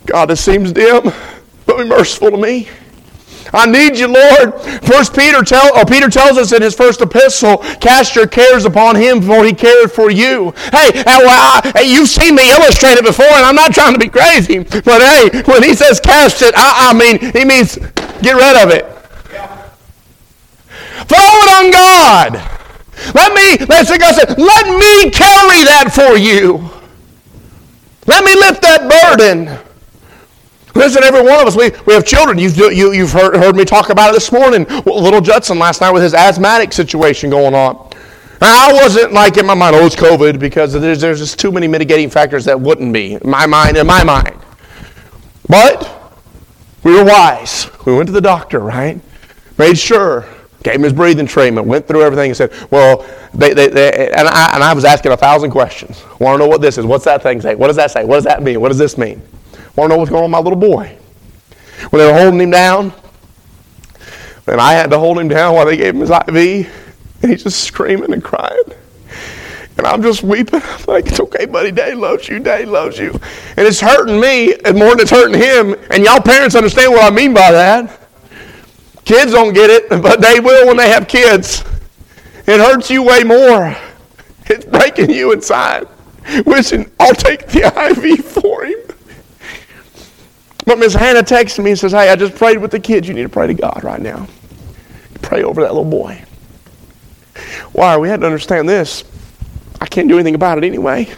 God, 0.05 0.25
this 0.25 0.43
seems 0.43 0.73
dim, 0.73 1.11
but 1.65 1.77
be 1.77 1.85
merciful 1.85 2.31
to 2.31 2.37
me. 2.37 2.67
I 3.53 3.65
need 3.65 3.97
you, 3.97 4.07
Lord. 4.07 4.61
First 4.83 5.15
Peter 5.15 5.43
tell 5.43 5.77
or 5.77 5.85
Peter 5.85 6.09
tells 6.09 6.37
us 6.37 6.51
in 6.51 6.61
his 6.61 6.75
first 6.75 7.01
epistle, 7.01 7.57
cast 7.79 8.15
your 8.15 8.27
cares 8.27 8.65
upon 8.65 8.95
him 8.95 9.21
for 9.21 9.43
he 9.45 9.53
cared 9.53 9.91
for 9.91 10.11
you. 10.11 10.51
Hey, 10.71 11.03
I, 11.05 11.83
you've 11.85 12.09
seen 12.09 12.35
me 12.35 12.49
illustrate 12.51 12.97
it 12.97 13.03
before, 13.03 13.25
and 13.25 13.45
I'm 13.45 13.55
not 13.55 13.73
trying 13.73 13.93
to 13.93 13.99
be 13.99 14.09
crazy, 14.09 14.59
but 14.59 15.01
hey, 15.01 15.41
when 15.43 15.63
he 15.63 15.73
says 15.73 15.99
cast 15.99 16.41
it, 16.41 16.53
I, 16.55 16.91
I 16.91 16.93
mean 16.93 17.19
he 17.33 17.45
means 17.45 17.75
get 18.21 18.33
rid 18.33 18.63
of 18.63 18.69
it. 18.71 18.85
Throw 21.07 21.17
it 21.17 21.49
on 21.57 21.71
God. 21.71 22.33
Let 23.15 23.33
me, 23.33 23.65
let's 23.65 23.89
God 23.97 24.13
said, 24.13 24.37
let 24.37 24.65
me 24.67 25.09
carry 25.09 25.63
that 25.63 25.91
for 25.93 26.17
you. 26.17 26.69
Let 28.05 28.23
me 28.23 28.35
lift 28.35 28.61
that 28.61 28.89
burden. 28.89 29.57
Listen, 30.75 31.03
every 31.03 31.21
one 31.21 31.39
of 31.41 31.47
us, 31.47 31.55
we, 31.55 31.71
we 31.85 31.93
have 31.93 32.05
children. 32.05 32.37
You've, 32.37 32.55
you, 32.57 32.91
you've 32.91 33.11
heard, 33.11 33.35
heard 33.35 33.55
me 33.55 33.65
talk 33.65 33.89
about 33.89 34.11
it 34.11 34.13
this 34.13 34.31
morning. 34.31 34.65
Little 34.85 35.21
Judson 35.21 35.57
last 35.57 35.81
night 35.81 35.91
with 35.91 36.03
his 36.03 36.13
asthmatic 36.13 36.73
situation 36.73 37.29
going 37.29 37.55
on. 37.55 37.89
I 38.41 38.71
wasn't 38.73 39.11
like 39.11 39.37
in 39.37 39.45
my 39.45 39.53
mind, 39.53 39.75
oh, 39.75 39.85
it's 39.85 39.95
COVID, 39.95 40.39
because 40.39 40.71
there's, 40.73 41.01
there's 41.01 41.19
just 41.19 41.39
too 41.39 41.51
many 41.51 41.67
mitigating 41.67 42.09
factors 42.09 42.45
that 42.45 42.59
wouldn't 42.59 42.93
be 42.93 43.13
in 43.13 43.29
my 43.29 43.45
mind, 43.45 43.75
in 43.75 43.85
my 43.85 44.03
mind. 44.03 44.35
But 45.47 46.13
we 46.83 46.93
were 46.93 47.03
wise. 47.03 47.69
We 47.85 47.95
went 47.95 48.07
to 48.07 48.13
the 48.13 48.21
doctor, 48.21 48.59
right? 48.59 49.01
Made 49.57 49.77
sure, 49.77 50.25
gave 50.63 50.75
him 50.75 50.83
his 50.83 50.93
breathing 50.93 51.25
treatment, 51.25 51.67
went 51.67 51.85
through 51.85 52.03
everything 52.03 52.29
and 52.29 52.37
said, 52.37 52.53
well, 52.71 53.05
they, 53.33 53.53
they, 53.53 53.67
they, 53.67 54.11
and, 54.11 54.27
I, 54.27 54.51
and 54.53 54.63
I 54.63 54.73
was 54.73 54.85
asking 54.85 55.11
a 55.11 55.17
thousand 55.17 55.51
questions. 55.51 56.01
Want 56.19 56.39
to 56.39 56.45
know 56.45 56.47
what 56.47 56.61
this 56.61 56.77
is? 56.77 56.85
What's 56.85 57.05
that 57.05 57.21
thing 57.21 57.41
say? 57.41 57.55
What 57.55 57.67
does 57.67 57.75
that 57.75 57.91
say? 57.91 58.05
What 58.05 58.15
does 58.15 58.23
that 58.23 58.41
mean? 58.41 58.61
What 58.61 58.69
does 58.69 58.77
this 58.77 58.97
mean? 58.97 59.21
Want 59.79 59.91
to 59.91 59.95
know 59.95 59.99
what's 59.99 60.11
going 60.11 60.25
on 60.25 60.29
with 60.29 60.31
my 60.31 60.39
little 60.39 60.59
boy? 60.59 60.97
When 61.89 62.01
they 62.01 62.11
were 62.11 62.19
holding 62.19 62.41
him 62.41 62.51
down, 62.51 62.91
and 64.45 64.59
I 64.59 64.73
had 64.73 64.91
to 64.91 64.99
hold 64.99 65.17
him 65.17 65.29
down 65.29 65.55
while 65.55 65.65
they 65.65 65.77
gave 65.77 65.93
him 65.93 66.01
his 66.01 66.09
IV, 66.09 66.35
and 67.21 67.31
he's 67.31 67.43
just 67.43 67.63
screaming 67.63 68.11
and 68.11 68.21
crying. 68.21 68.61
And 69.77 69.87
I'm 69.87 70.01
just 70.01 70.21
weeping. 70.21 70.61
I'm 70.61 70.83
like, 70.85 71.07
it's 71.07 71.21
okay, 71.21 71.45
buddy. 71.45 71.71
Daddy 71.71 71.95
loves 71.95 72.27
you. 72.27 72.39
Daddy 72.39 72.65
loves 72.65 72.97
you. 72.97 73.11
And 73.55 73.65
it's 73.65 73.79
hurting 73.79 74.19
me 74.19 74.53
and 74.65 74.77
more 74.77 74.89
than 74.89 74.99
it's 74.99 75.11
hurting 75.11 75.39
him. 75.39 75.73
And 75.91 76.03
y'all 76.03 76.19
parents 76.19 76.55
understand 76.55 76.91
what 76.91 77.09
I 77.09 77.15
mean 77.15 77.33
by 77.33 77.49
that. 77.49 78.01
Kids 79.05 79.31
don't 79.31 79.53
get 79.53 79.69
it, 79.69 79.87
but 79.87 80.19
they 80.19 80.41
will 80.41 80.67
when 80.67 80.75
they 80.75 80.89
have 80.89 81.07
kids. 81.07 81.63
It 82.45 82.59
hurts 82.59 82.89
you 82.89 83.01
way 83.01 83.23
more. 83.23 83.77
It's 84.47 84.65
breaking 84.65 85.09
you 85.09 85.31
inside. 85.31 85.87
wishing 86.45 86.91
I'll 86.99 87.15
take 87.15 87.47
the 87.47 87.65
IV 87.65 88.25
for 88.25 88.65
him. 88.65 88.88
But 90.69 90.77
Miss 90.77 90.93
Hannah 90.93 91.23
texted 91.23 91.63
me 91.63 91.71
and 91.71 91.79
says, 91.79 91.93
Hey, 91.93 92.09
I 92.09 92.15
just 92.15 92.35
prayed 92.35 92.59
with 92.59 92.69
the 92.69 92.79
kids. 92.79 93.07
You 93.07 93.15
need 93.15 93.23
to 93.23 93.29
pray 93.29 93.47
to 93.47 93.55
God 93.55 93.83
right 93.83 93.99
now. 93.99 94.27
Pray 95.23 95.41
over 95.41 95.61
that 95.61 95.73
little 95.73 95.83
boy. 95.83 96.23
Why? 97.71 97.97
We 97.97 98.07
had 98.07 98.21
to 98.21 98.27
understand 98.27 98.69
this. 98.69 99.03
I 99.81 99.87
can't 99.87 100.07
do 100.07 100.13
anything 100.13 100.35
about 100.35 100.59
it 100.59 100.63
anyway. 100.63 101.09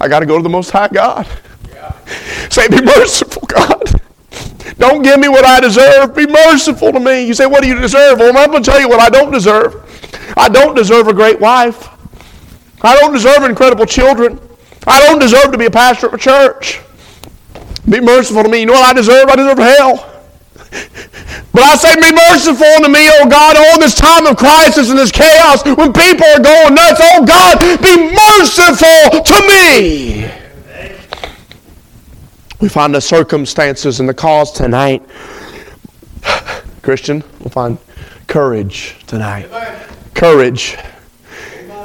I 0.00 0.08
got 0.08 0.18
to 0.18 0.26
go 0.26 0.36
to 0.36 0.42
the 0.42 0.48
Most 0.48 0.72
High 0.72 0.88
God. 0.88 1.28
Say, 2.50 2.66
Be 2.66 2.82
merciful, 2.82 3.42
God. 3.46 4.00
Don't 4.78 5.04
give 5.04 5.20
me 5.20 5.28
what 5.28 5.44
I 5.44 5.60
deserve. 5.60 6.12
Be 6.12 6.26
merciful 6.26 6.90
to 6.90 6.98
me. 6.98 7.24
You 7.24 7.34
say, 7.34 7.46
What 7.46 7.62
do 7.62 7.68
you 7.68 7.78
deserve? 7.78 8.18
Well, 8.18 8.36
I'm 8.36 8.50
going 8.50 8.64
to 8.64 8.68
tell 8.68 8.80
you 8.80 8.88
what 8.88 8.98
I 8.98 9.10
don't 9.10 9.30
deserve. 9.30 10.34
I 10.36 10.48
don't 10.48 10.74
deserve 10.74 11.06
a 11.06 11.14
great 11.14 11.38
wife. 11.38 11.88
I 12.82 12.98
don't 12.98 13.12
deserve 13.12 13.44
incredible 13.44 13.86
children. 13.86 14.40
I 14.88 14.98
don't 15.06 15.20
deserve 15.20 15.52
to 15.52 15.58
be 15.58 15.66
a 15.66 15.70
pastor 15.70 16.08
of 16.08 16.14
a 16.14 16.18
church. 16.18 16.80
Be 17.88 18.00
merciful 18.00 18.42
to 18.42 18.48
me. 18.48 18.60
You 18.60 18.66
know 18.66 18.72
what 18.74 18.90
I 18.90 18.92
deserve? 18.92 19.28
I 19.28 19.36
deserve 19.36 19.58
hell. 19.58 20.12
But 21.52 21.62
I 21.62 21.76
say, 21.76 21.94
be 21.94 22.12
merciful 22.12 22.66
unto 22.66 22.88
me, 22.90 23.08
oh 23.14 23.26
God, 23.30 23.56
all 23.56 23.80
this 23.80 23.94
time 23.94 24.26
of 24.26 24.36
crisis 24.36 24.90
and 24.90 24.98
this 24.98 25.10
chaos 25.10 25.64
when 25.64 25.90
people 25.90 26.26
are 26.26 26.40
going 26.40 26.74
nuts. 26.74 27.00
Oh 27.02 27.24
God, 27.24 27.58
be 27.80 27.96
merciful 28.12 29.22
to 29.22 29.40
me. 29.48 30.30
We 32.60 32.68
find 32.68 32.94
the 32.94 33.00
circumstances 33.00 34.00
and 34.00 34.08
the 34.08 34.14
cause 34.14 34.52
tonight. 34.52 35.02
Christian, 36.82 37.22
we'll 37.40 37.50
find 37.50 37.78
courage 38.26 38.96
tonight. 39.06 39.48
Courage. 40.14 40.76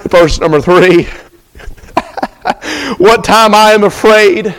Verse 0.03 0.39
number 0.39 0.59
three. 0.59 1.03
what 2.97 3.23
time 3.23 3.55
I 3.55 3.71
am 3.71 3.83
afraid, 3.83 4.53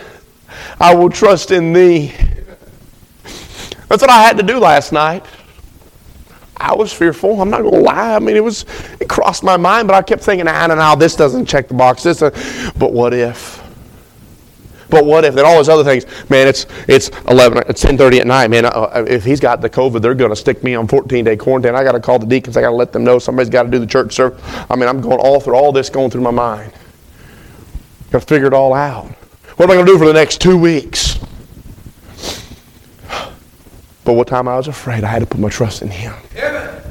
I 0.82 0.92
will 0.96 1.10
trust 1.10 1.52
in 1.52 1.72
thee. 1.72 2.12
That's 3.88 4.02
what 4.02 4.10
I 4.10 4.20
had 4.20 4.36
to 4.38 4.42
do 4.42 4.58
last 4.58 4.92
night. 4.92 5.24
I 6.56 6.74
was 6.74 6.92
fearful. 6.92 7.40
I'm 7.40 7.50
not 7.50 7.62
going 7.62 7.74
to 7.74 7.80
lie. 7.80 8.16
I 8.16 8.18
mean, 8.18 8.34
it 8.34 8.42
was 8.42 8.66
it 8.98 9.08
crossed 9.08 9.44
my 9.44 9.56
mind, 9.56 9.86
but 9.86 9.94
I 9.94 10.02
kept 10.02 10.24
thinking, 10.24 10.48
ah, 10.48 10.66
no, 10.66 10.74
no, 10.74 10.96
this 10.96 11.14
doesn't 11.14 11.46
check 11.46 11.68
the 11.68 11.74
box. 11.74 12.02
This, 12.02 12.20
uh, 12.20 12.30
but 12.76 12.92
what 12.92 13.14
if? 13.14 13.62
But 14.90 15.04
what 15.04 15.24
if? 15.24 15.36
Then 15.36 15.44
all 15.44 15.54
those 15.54 15.68
other 15.68 15.84
things. 15.84 16.04
Man, 16.28 16.48
it's 16.48 16.66
it's 16.88 17.10
11, 17.28 17.62
it's 17.68 17.84
10:30 17.84 18.18
at 18.18 18.26
night. 18.26 18.50
Man, 18.50 18.64
uh, 18.64 19.04
if 19.06 19.24
he's 19.24 19.38
got 19.38 19.60
the 19.60 19.70
COVID, 19.70 20.02
they're 20.02 20.14
going 20.14 20.30
to 20.30 20.36
stick 20.36 20.64
me 20.64 20.74
on 20.74 20.88
14-day 20.88 21.36
quarantine. 21.36 21.76
I 21.76 21.84
got 21.84 21.92
to 21.92 22.00
call 22.00 22.18
the 22.18 22.26
deacons. 22.26 22.56
I 22.56 22.60
got 22.60 22.70
to 22.70 22.76
let 22.76 22.92
them 22.92 23.04
know 23.04 23.20
somebody's 23.20 23.50
got 23.50 23.62
to 23.62 23.70
do 23.70 23.78
the 23.78 23.86
church 23.86 24.14
service. 24.14 24.42
I 24.68 24.74
mean, 24.74 24.88
I'm 24.88 25.00
going 25.00 25.20
all 25.20 25.38
through 25.38 25.54
all 25.54 25.70
this 25.70 25.88
going 25.88 26.10
through 26.10 26.22
my 26.22 26.32
mind. 26.32 26.72
Got 28.10 28.22
to 28.22 28.26
figure 28.26 28.48
it 28.48 28.52
all 28.52 28.74
out. 28.74 29.14
What 29.56 29.66
am 29.66 29.70
I 29.70 29.74
going 29.74 29.86
to 29.86 29.92
do 29.92 29.98
for 29.98 30.06
the 30.06 30.12
next 30.12 30.40
two 30.40 30.56
weeks? 30.56 31.18
But 34.04 34.14
what 34.14 34.26
time 34.26 34.48
I 34.48 34.56
was 34.56 34.66
afraid, 34.66 35.04
I 35.04 35.08
had 35.08 35.20
to 35.20 35.26
put 35.26 35.40
my 35.40 35.48
trust 35.48 35.82
in 35.82 35.88
Him. 35.88 36.14
Amen. 36.36 36.81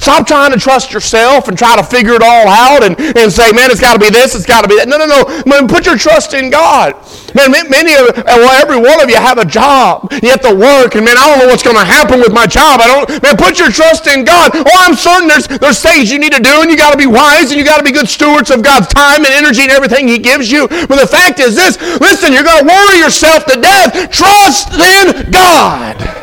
Stop 0.00 0.26
trying 0.26 0.50
to 0.50 0.58
trust 0.58 0.92
yourself 0.92 1.48
and 1.48 1.58
try 1.58 1.76
to 1.76 1.84
figure 1.84 2.16
it 2.16 2.22
all 2.24 2.48
out 2.48 2.82
and, 2.82 2.98
and 2.98 3.30
say, 3.30 3.52
man, 3.52 3.70
it's 3.70 3.84
got 3.84 3.92
to 3.92 4.00
be 4.00 4.08
this, 4.08 4.34
it's 4.34 4.46
got 4.48 4.62
to 4.62 4.68
be 4.68 4.80
that. 4.80 4.88
No, 4.88 4.96
no, 4.96 5.04
no. 5.04 5.28
Man, 5.44 5.68
put 5.68 5.84
your 5.84 6.00
trust 6.00 6.32
in 6.32 6.48
God. 6.48 6.96
Man, 7.36 7.52
many 7.52 7.92
of, 8.00 8.08
well, 8.24 8.56
every 8.56 8.80
one 8.80 8.96
of 9.04 9.12
you 9.12 9.20
have 9.20 9.36
a 9.36 9.44
job. 9.44 10.08
You 10.24 10.32
have 10.32 10.40
to 10.48 10.56
work, 10.56 10.96
and 10.96 11.04
man, 11.04 11.20
I 11.20 11.28
don't 11.28 11.44
know 11.44 11.52
what's 11.52 11.62
going 11.62 11.76
to 11.76 11.84
happen 11.84 12.18
with 12.18 12.32
my 12.32 12.48
job. 12.48 12.80
I 12.80 12.88
don't, 12.88 13.22
man, 13.22 13.36
put 13.36 13.60
your 13.60 13.68
trust 13.68 14.08
in 14.08 14.24
God. 14.24 14.56
Oh, 14.56 14.78
I'm 14.88 14.96
certain 14.96 15.28
there's, 15.28 15.46
there's 15.46 15.84
things 15.84 16.10
you 16.10 16.18
need 16.18 16.32
to 16.32 16.42
do, 16.42 16.64
and 16.64 16.72
you 16.72 16.80
got 16.80 16.96
to 16.96 16.98
be 16.98 17.06
wise, 17.06 17.52
and 17.52 17.60
you 17.60 17.64
got 17.64 17.76
to 17.76 17.84
be 17.84 17.92
good 17.92 18.08
stewards 18.08 18.50
of 18.50 18.64
God's 18.64 18.88
time 18.88 19.20
and 19.28 19.32
energy 19.36 19.62
and 19.62 19.70
everything 19.70 20.08
He 20.08 20.18
gives 20.18 20.50
you. 20.50 20.66
But 20.88 20.96
the 20.96 21.06
fact 21.06 21.44
is 21.44 21.54
this 21.54 21.76
listen, 22.00 22.32
you're 22.32 22.48
going 22.48 22.64
to 22.64 22.68
worry 22.72 22.98
yourself 22.98 23.44
to 23.52 23.60
death. 23.60 24.10
Trust 24.10 24.72
in 24.80 25.30
God. 25.30 26.19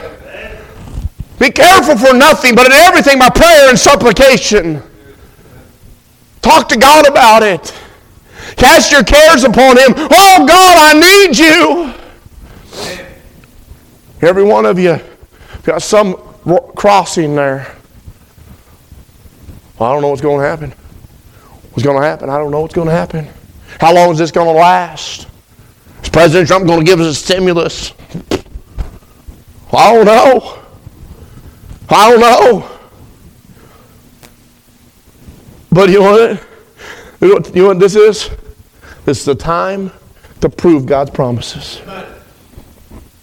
Be 1.40 1.52
careful 1.52 1.98
for 1.98 2.14
nothing, 2.14 2.56
but 2.56 2.66
in 2.66 2.72
everything 2.72 3.20
by 3.20 3.30
prayer 3.30 3.70
and 3.70 3.78
supplication. 3.78 4.82
Talk 6.42 6.68
to 6.70 6.78
God 6.78 7.08
about 7.08 7.44
it. 7.44 7.74
Cast 8.56 8.92
your 8.92 9.04
cares 9.04 9.44
upon 9.44 9.78
Him. 9.78 9.94
Oh 9.96 10.46
God, 10.48 10.78
I 10.78 10.94
need 10.94 11.38
you. 11.38 11.94
Every 14.22 14.44
one 14.44 14.66
of 14.66 14.80
you 14.80 15.00
got 15.64 15.82
some 15.82 16.16
crossing 16.76 17.36
there. 17.36 17.76
Well, 19.78 19.90
I 19.90 19.94
don't 19.94 20.02
know 20.02 20.08
what's 20.08 20.22
going 20.22 20.42
to 20.42 20.48
happen. 20.48 20.72
What's 21.72 21.84
going 21.84 22.02
to 22.02 22.08
happen? 22.08 22.30
I 22.30 22.38
don't 22.38 22.50
know 22.50 22.62
what's 22.62 22.74
going 22.74 22.88
to 22.88 22.94
happen. 22.94 23.28
How 23.80 23.94
long 23.94 24.12
is 24.12 24.18
this 24.18 24.32
going 24.32 24.48
to 24.48 24.54
last? 24.54 25.28
Is 26.02 26.10
President 26.10 26.48
Trump 26.48 26.66
going 26.66 26.80
to 26.80 26.86
give 26.86 27.00
us 27.00 27.08
a 27.08 27.14
stimulus? 27.14 27.94
I 29.72 29.94
don't 29.94 30.06
know. 30.06 30.64
I 31.90 32.12
don't 32.12 32.20
know. 32.20 32.70
But 35.72 35.90
you 35.90 36.00
know 36.00 36.12
what? 36.12 36.44
You 37.22 37.62
know 37.62 37.68
what, 37.68 37.80
this 37.80 37.96
is? 37.96 38.30
This 39.06 39.20
is 39.20 39.26
the 39.26 39.36
time 39.36 39.92
to 40.42 40.50
prove 40.50 40.86
God's 40.86 41.12
promises. 41.12 41.82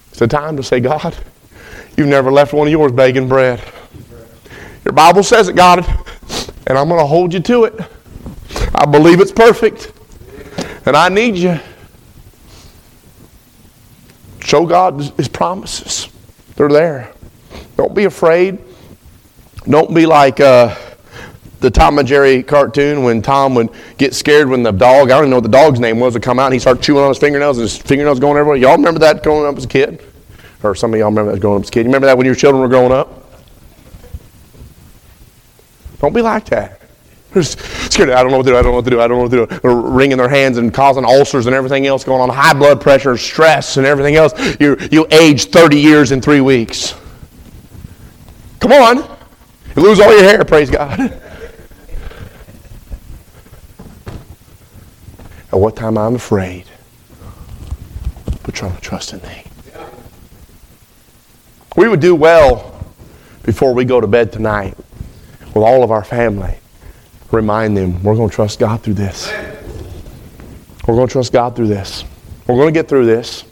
It's 0.09 0.19
the 0.19 0.27
time 0.27 0.57
to 0.57 0.63
say, 0.63 0.79
God, 0.79 1.15
you've 1.97 2.07
never 2.07 2.31
left 2.31 2.53
one 2.53 2.67
of 2.67 2.71
yours 2.71 2.91
begging 2.91 3.27
bread. 3.27 3.61
Your 4.83 4.93
Bible 4.93 5.23
says 5.23 5.47
it, 5.49 5.55
God, 5.55 5.79
and 6.67 6.77
I'm 6.77 6.87
going 6.87 6.99
to 6.99 7.05
hold 7.05 7.33
you 7.33 7.39
to 7.41 7.65
it. 7.65 7.79
I 8.73 8.85
believe 8.85 9.21
it's 9.21 9.31
perfect, 9.31 9.91
and 10.85 10.95
I 10.95 11.09
need 11.09 11.35
you. 11.35 11.59
Show 14.41 14.65
God 14.65 15.01
His 15.17 15.27
promises. 15.27 16.09
They're 16.55 16.69
there. 16.69 17.14
Don't 17.77 17.93
be 17.93 18.05
afraid. 18.05 18.59
Don't 19.67 19.93
be 19.93 20.05
like 20.05 20.39
uh, 20.39 20.75
the 21.59 21.71
Tom 21.71 21.97
and 21.97 22.07
Jerry 22.07 22.43
cartoon 22.43 23.03
when 23.03 23.21
Tom 23.21 23.55
would 23.55 23.69
get 23.97 24.13
scared 24.13 24.47
when 24.47 24.63
the 24.63 24.71
dog, 24.71 25.09
I 25.09 25.15
don't 25.15 25.23
even 25.23 25.29
know 25.31 25.37
what 25.37 25.43
the 25.43 25.49
dog's 25.49 25.79
name 25.79 25.99
was, 25.99 26.13
would 26.13 26.23
come 26.23 26.39
out 26.39 26.45
and 26.45 26.53
he 26.53 26.59
started 26.59 26.83
chewing 26.83 27.03
on 27.03 27.09
his 27.09 27.17
fingernails 27.17 27.57
and 27.57 27.63
his 27.63 27.77
fingernails 27.77 28.19
going 28.19 28.37
everywhere. 28.37 28.57
Y'all 28.57 28.77
remember 28.77 28.99
that 28.99 29.23
growing 29.23 29.47
up 29.47 29.57
as 29.57 29.65
a 29.65 29.67
kid? 29.67 30.01
Or 30.63 30.75
some 30.75 30.93
of 30.93 30.99
y'all 30.99 31.09
remember 31.09 31.31
that 31.31 31.39
growing 31.39 31.57
up 31.57 31.63
as 31.63 31.69
a 31.69 31.71
kid. 31.71 31.81
You 31.81 31.85
remember 31.87 32.07
that 32.07 32.17
when 32.17 32.25
your 32.25 32.35
children 32.35 32.61
were 32.61 32.69
growing 32.69 32.91
up? 32.91 33.23
Don't 35.99 36.13
be 36.13 36.21
like 36.21 36.45
that. 36.45 36.81
scared. 37.41 38.11
I 38.11 38.21
don't 38.21 38.31
know 38.31 38.37
what 38.37 38.45
to 38.45 38.51
do. 38.51 38.57
I 38.57 38.61
don't 38.61 38.71
know 38.71 38.75
what 38.75 38.85
to 38.85 38.91
do. 38.91 39.01
I 39.01 39.07
don't 39.07 39.17
know 39.17 39.23
what 39.23 39.31
to 39.31 39.45
do. 39.47 39.59
They're 39.59 39.75
wringing 39.75 40.17
their 40.17 40.29
hands 40.29 40.57
and 40.57 40.73
causing 40.73 41.03
ulcers 41.03 41.47
and 41.47 41.55
everything 41.55 41.87
else 41.87 42.03
going 42.03 42.21
on. 42.21 42.29
High 42.29 42.53
blood 42.53 42.79
pressure, 42.79 43.17
stress, 43.17 43.77
and 43.77 43.85
everything 43.85 44.15
else. 44.15 44.33
You 44.59 44.77
you 44.91 45.07
age 45.11 45.45
30 45.45 45.79
years 45.79 46.11
in 46.11 46.21
three 46.21 46.41
weeks. 46.41 46.93
Come 48.65 48.81
on. 48.81 48.97
You 49.75 49.83
lose 49.83 49.99
all 49.99 50.11
your 50.11 50.23
hair, 50.23 50.43
praise 50.43 50.71
God. 50.71 50.99
At 50.99 51.21
what 55.51 55.75
time 55.75 55.99
I'm 55.99 56.15
afraid, 56.15 56.65
but 58.41 58.55
trying 58.55 58.75
to 58.75 58.81
trust 58.81 59.13
in 59.13 59.19
thee. 59.19 59.43
We 61.75 61.87
would 61.87 61.99
do 61.99 62.15
well 62.15 62.83
before 63.43 63.75
we 63.75 63.85
go 63.85 64.01
to 64.01 64.07
bed 64.07 64.33
tonight 64.33 64.75
with 65.53 65.57
all 65.57 65.83
of 65.83 65.91
our 65.91 66.03
family. 66.03 66.57
Remind 67.31 67.77
them 67.77 68.01
we're 68.01 68.15
going 68.15 68.31
to 68.31 68.35
trust 68.35 68.57
God 68.57 68.81
through 68.81 68.95
this. 68.95 69.31
We're 70.87 70.95
going 70.95 71.07
to 71.07 71.11
trust 71.11 71.31
God 71.31 71.55
through 71.55 71.67
this. 71.67 72.03
We're 72.47 72.55
going 72.55 72.73
to 72.73 72.79
get 72.79 72.89
through 72.89 73.05
this. 73.05 73.43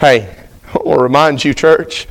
Hey, 0.00 0.36
I 0.74 0.78
want 0.78 0.98
to 0.98 1.04
remind 1.04 1.44
you, 1.44 1.54
church, 1.54 2.08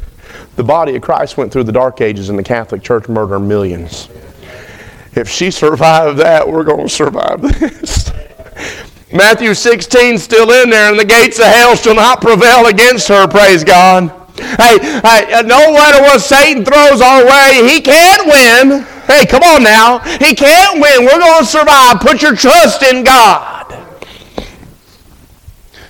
the 0.61 0.67
body 0.67 0.95
of 0.95 1.01
Christ 1.01 1.37
went 1.37 1.51
through 1.51 1.63
the 1.63 1.71
dark 1.71 2.01
ages 2.01 2.29
and 2.29 2.37
the 2.37 2.43
Catholic 2.43 2.83
Church, 2.83 3.09
murdered 3.09 3.39
millions. 3.39 4.09
If 5.13 5.27
she 5.27 5.49
survived 5.49 6.19
that, 6.19 6.47
we're 6.47 6.63
going 6.63 6.87
to 6.87 6.93
survive 6.93 7.41
this. 7.41 8.11
Matthew 9.11 9.55
16 9.55 10.19
still 10.19 10.51
in 10.51 10.69
there, 10.69 10.91
and 10.91 10.99
the 10.99 11.05
gates 11.05 11.39
of 11.39 11.45
hell 11.45 11.75
shall 11.75 11.95
not 11.95 12.21
prevail 12.21 12.67
against 12.67 13.07
her, 13.07 13.27
praise 13.27 13.63
God. 13.63 14.09
Hey, 14.37 14.77
hey, 14.77 15.33
uh, 15.33 15.41
no 15.41 15.73
matter 15.73 16.03
what 16.03 16.21
Satan 16.21 16.63
throws 16.63 17.01
our 17.01 17.25
way, 17.25 17.67
he 17.67 17.81
can't 17.81 18.27
win. 18.27 18.85
Hey, 19.07 19.25
come 19.25 19.41
on 19.41 19.63
now. 19.63 19.97
He 19.97 20.35
can't 20.35 20.75
win. 20.75 21.05
We're 21.05 21.19
going 21.19 21.39
to 21.39 21.45
survive. 21.45 22.01
Put 22.01 22.21
your 22.21 22.35
trust 22.35 22.83
in 22.83 23.03
God. 23.03 23.60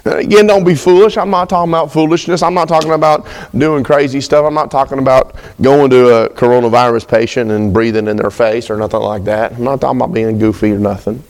Uh, 0.05 0.17
again, 0.17 0.47
don't 0.47 0.63
be 0.63 0.73
foolish. 0.73 1.17
I'm 1.17 1.29
not 1.29 1.49
talking 1.49 1.71
about 1.71 1.91
foolishness. 1.91 2.41
I'm 2.41 2.55
not 2.55 2.67
talking 2.67 2.91
about 2.91 3.27
doing 3.55 3.83
crazy 3.83 4.19
stuff. 4.19 4.45
I'm 4.45 4.53
not 4.53 4.71
talking 4.71 4.97
about 4.97 5.35
going 5.61 5.91
to 5.91 6.23
a 6.23 6.29
coronavirus 6.29 7.07
patient 7.07 7.51
and 7.51 7.71
breathing 7.71 8.07
in 8.07 8.17
their 8.17 8.31
face 8.31 8.69
or 8.69 8.77
nothing 8.77 9.01
like 9.01 9.25
that. 9.25 9.53
I'm 9.53 9.63
not 9.63 9.79
talking 9.81 9.99
about 9.99 10.13
being 10.13 10.39
goofy 10.39 10.71
or 10.71 10.79
nothing. 10.79 11.23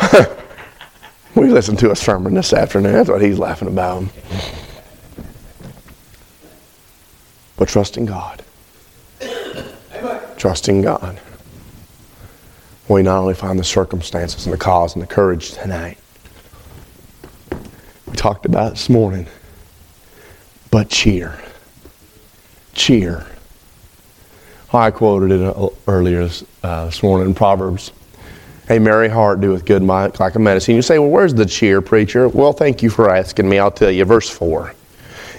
we 1.34 1.48
listened 1.48 1.78
to 1.80 1.90
a 1.90 1.96
sermon 1.96 2.34
this 2.34 2.52
afternoon. 2.52 2.92
That's 2.92 3.10
what 3.10 3.20
he's 3.20 3.38
laughing 3.38 3.68
about. 3.68 4.04
But 7.56 7.68
trusting 7.68 8.06
God. 8.06 8.42
Trusting 10.38 10.82
God. 10.82 11.20
we 12.88 13.02
not 13.02 13.18
only 13.18 13.34
find 13.34 13.58
the 13.58 13.64
circumstances 13.64 14.46
and 14.46 14.52
the 14.52 14.58
cause 14.58 14.94
and 14.94 15.02
the 15.02 15.06
courage 15.06 15.52
tonight, 15.52 15.98
we 18.14 18.16
talked 18.16 18.46
about 18.46 18.70
this 18.70 18.88
morning, 18.88 19.26
but 20.70 20.88
cheer. 20.88 21.36
Cheer. 22.72 23.26
I 24.72 24.92
quoted 24.92 25.32
it 25.32 25.72
earlier 25.88 26.28
uh, 26.62 26.84
this 26.84 27.02
morning 27.02 27.26
in 27.26 27.34
Proverbs. 27.34 27.90
A 28.70 28.78
merry 28.78 29.08
heart 29.08 29.40
doeth 29.40 29.64
good 29.64 29.82
like 29.82 30.36
a 30.36 30.38
medicine. 30.38 30.76
You 30.76 30.82
say, 30.82 31.00
well, 31.00 31.10
where's 31.10 31.34
the 31.34 31.44
cheer, 31.44 31.82
preacher? 31.82 32.28
Well, 32.28 32.52
thank 32.52 32.84
you 32.84 32.88
for 32.90 33.10
asking 33.10 33.48
me. 33.48 33.58
I'll 33.58 33.72
tell 33.72 33.90
you. 33.90 34.04
Verse 34.04 34.30
4. 34.30 34.72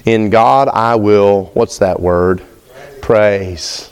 In 0.04 0.30
God 0.30 0.68
I 0.68 0.96
will, 0.96 1.52
what's 1.54 1.78
that 1.78 1.98
word? 1.98 2.44
Praise. 3.02 3.90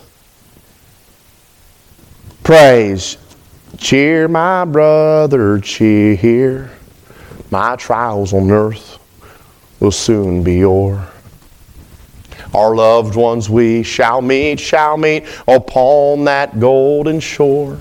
Praise. 2.44 3.18
Cheer, 3.78 4.28
my 4.28 4.66
brother, 4.66 5.60
cheer. 5.62 6.70
My 7.54 7.76
trials 7.76 8.34
on 8.34 8.50
earth 8.50 8.98
will 9.80 9.92
soon 9.92 10.44
be 10.44 10.66
o'er. 10.66 11.08
Our 12.52 12.76
loved 12.76 13.16
ones 13.16 13.48
we 13.48 13.84
shall 13.84 14.24
meet, 14.24 14.60
shall 14.60 14.98
meet 14.98 15.26
upon 15.48 16.24
that 16.24 16.60
golden 16.60 17.20
shore. 17.20 17.78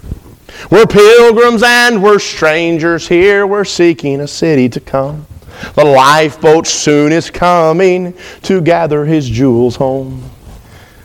We're 0.70 0.84
pilgrims 0.84 1.62
and 1.62 2.02
we're 2.02 2.18
strangers 2.18 3.08
here. 3.08 3.46
We're 3.46 3.64
seeking 3.64 4.20
a 4.20 4.28
city 4.28 4.68
to 4.68 4.78
come. 4.78 5.26
The 5.74 5.84
lifeboat 5.86 6.66
soon 6.66 7.10
is 7.10 7.30
coming 7.30 8.12
to 8.42 8.60
gather 8.60 9.06
his 9.06 9.26
jewels 9.26 9.76
home. 9.76 10.30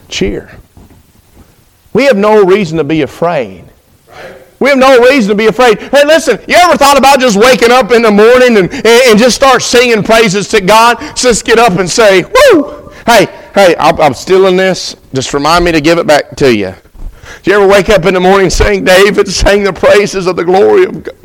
Cheer. 0.09 0.59
We 1.93 2.03
have 2.03 2.17
no 2.17 2.43
reason 2.43 2.79
to 2.79 2.83
be 2.83 3.01
afraid. 3.01 3.63
We 4.59 4.69
have 4.69 4.79
no 4.79 4.99
reason 4.99 5.29
to 5.29 5.35
be 5.35 5.45
afraid. 5.45 5.79
Hey, 5.79 6.03
listen, 6.05 6.39
you 6.47 6.55
ever 6.55 6.77
thought 6.77 6.97
about 6.97 7.19
just 7.19 7.37
waking 7.37 7.71
up 7.71 7.91
in 7.91 8.01
the 8.01 8.11
morning 8.11 8.57
and, 8.57 8.73
and 8.85 9.19
just 9.19 9.35
start 9.35 9.61
singing 9.61 10.03
praises 10.03 10.47
to 10.49 10.61
God? 10.61 10.97
Just 11.15 11.45
get 11.45 11.59
up 11.59 11.73
and 11.73 11.89
say, 11.89 12.23
Woo! 12.23 12.91
Hey, 13.05 13.27
hey, 13.53 13.75
I'm 13.77 14.13
stealing 14.13 14.57
this. 14.57 14.95
Just 15.13 15.33
remind 15.33 15.63
me 15.63 15.71
to 15.71 15.81
give 15.81 15.99
it 15.99 16.07
back 16.07 16.35
to 16.37 16.53
you. 16.55 16.73
Do 17.43 17.51
you 17.51 17.57
ever 17.57 17.67
wake 17.67 17.89
up 17.89 18.05
in 18.05 18.13
the 18.13 18.19
morning 18.19 18.49
saying, 18.49 18.83
David 18.83 19.27
sang 19.27 19.63
the 19.63 19.73
praises 19.73 20.27
of 20.27 20.35
the 20.35 20.43
glory 20.43 20.85
of 20.85 21.03
God? 21.03 21.15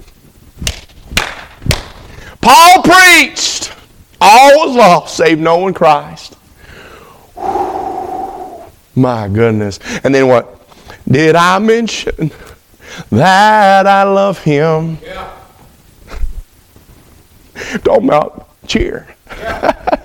Paul 2.40 2.82
preached. 2.82 3.72
All 4.20 4.66
was 4.66 4.76
lost 4.76 5.16
save 5.16 5.38
knowing 5.38 5.74
Christ. 5.74 6.36
My 8.94 9.28
goodness. 9.28 9.80
And 10.04 10.14
then 10.14 10.28
what? 10.28 10.60
Did 11.08 11.34
I 11.34 11.58
mention 11.58 12.30
that 13.10 13.86
I 13.86 14.02
love 14.04 14.38
him? 14.38 14.98
Yeah. 15.02 15.38
Don't 17.82 18.04
mount 18.04 18.42
cheer. 18.66 19.06
Yeah. 19.28 20.01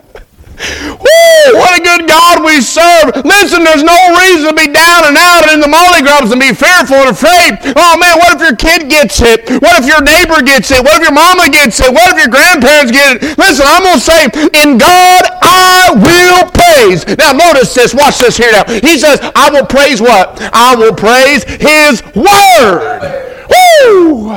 Woo! 1.45 1.59
What 1.59 1.77
a 1.77 1.83
good 1.83 2.07
God 2.07 2.43
we 2.43 2.61
serve. 2.61 3.25
Listen, 3.25 3.63
there's 3.63 3.83
no 3.83 3.97
reason 4.17 4.49
to 4.49 4.55
be 4.57 4.71
down 4.71 5.05
and 5.05 5.17
out 5.17 5.49
in 5.53 5.59
the 5.59 5.67
molly 5.67 6.01
grubs 6.01 6.31
and 6.31 6.41
be 6.41 6.53
fearful 6.53 6.97
and 6.97 7.11
afraid. 7.11 7.57
Oh 7.77 7.93
man, 7.97 8.17
what 8.17 8.35
if 8.35 8.41
your 8.41 8.55
kid 8.55 8.89
gets 8.89 9.21
it? 9.21 9.49
What 9.61 9.83
if 9.83 9.85
your 9.85 10.01
neighbor 10.01 10.41
gets 10.41 10.71
it? 10.71 10.83
What 10.83 11.01
if 11.01 11.03
your 11.03 11.13
mama 11.13 11.49
gets 11.49 11.79
it? 11.79 11.93
What 11.93 12.13
if 12.13 12.17
your 12.17 12.31
grandparents 12.31 12.91
get 12.91 13.17
it? 13.17 13.37
Listen, 13.37 13.65
I'm 13.67 13.83
going 13.83 13.99
to 13.99 14.05
say, 14.05 14.23
in 14.63 14.77
God 14.77 15.23
I 15.41 15.93
will 15.93 16.49
praise. 16.51 17.05
Now 17.17 17.33
notice 17.33 17.73
this. 17.73 17.93
Watch 17.93 18.19
this 18.19 18.37
here 18.37 18.51
now. 18.51 18.65
He 18.65 18.97
says, 18.97 19.19
I 19.35 19.49
will 19.51 19.65
praise 19.65 20.01
what? 20.01 20.39
I 20.53 20.75
will 20.75 20.93
praise 20.93 21.43
His 21.43 22.03
Word. 22.15 23.25
Woo! 23.49 24.29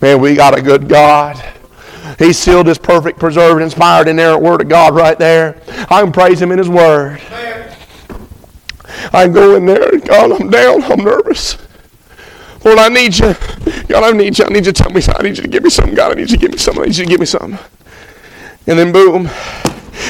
Man, 0.00 0.20
we 0.20 0.34
got 0.34 0.56
a 0.56 0.62
good 0.62 0.88
God. 0.88 1.53
He 2.18 2.32
sealed 2.32 2.66
His 2.66 2.78
perfect, 2.78 3.18
preserved, 3.18 3.62
inspired, 3.62 4.08
inerrant 4.08 4.42
Word 4.42 4.60
of 4.62 4.68
God 4.68 4.94
right 4.94 5.18
there. 5.18 5.60
I 5.90 6.02
can 6.02 6.12
praise 6.12 6.40
Him 6.40 6.52
in 6.52 6.58
His 6.58 6.68
Word. 6.68 7.20
I 9.12 9.28
go 9.28 9.56
in 9.56 9.66
there, 9.66 9.98
God, 9.98 10.40
I'm 10.40 10.50
down, 10.50 10.82
I'm 10.84 11.04
nervous. 11.04 11.58
Lord, 12.64 12.78
I 12.78 12.88
need 12.88 13.18
you. 13.18 13.34
God, 13.88 14.04
I 14.04 14.12
need 14.12 14.38
you. 14.38 14.44
I 14.46 14.48
need 14.48 14.64
you 14.64 14.72
to 14.72 14.82
tell 14.82 14.90
me 14.90 15.00
something. 15.02 15.26
I 15.26 15.28
need 15.28 15.36
you 15.36 15.42
to 15.42 15.48
give 15.48 15.62
me 15.62 15.70
something. 15.70 15.94
God, 15.94 16.12
I 16.12 16.14
need 16.14 16.30
you 16.30 16.38
to 16.38 16.40
give 16.40 16.52
me 16.52 16.58
something. 16.58 16.82
I 16.82 16.86
need 16.86 16.96
you 16.96 17.04
to 17.04 17.10
give 17.10 17.20
me 17.20 17.26
something. 17.26 17.58
And 18.66 18.78
then 18.78 18.90
boom. 18.90 19.28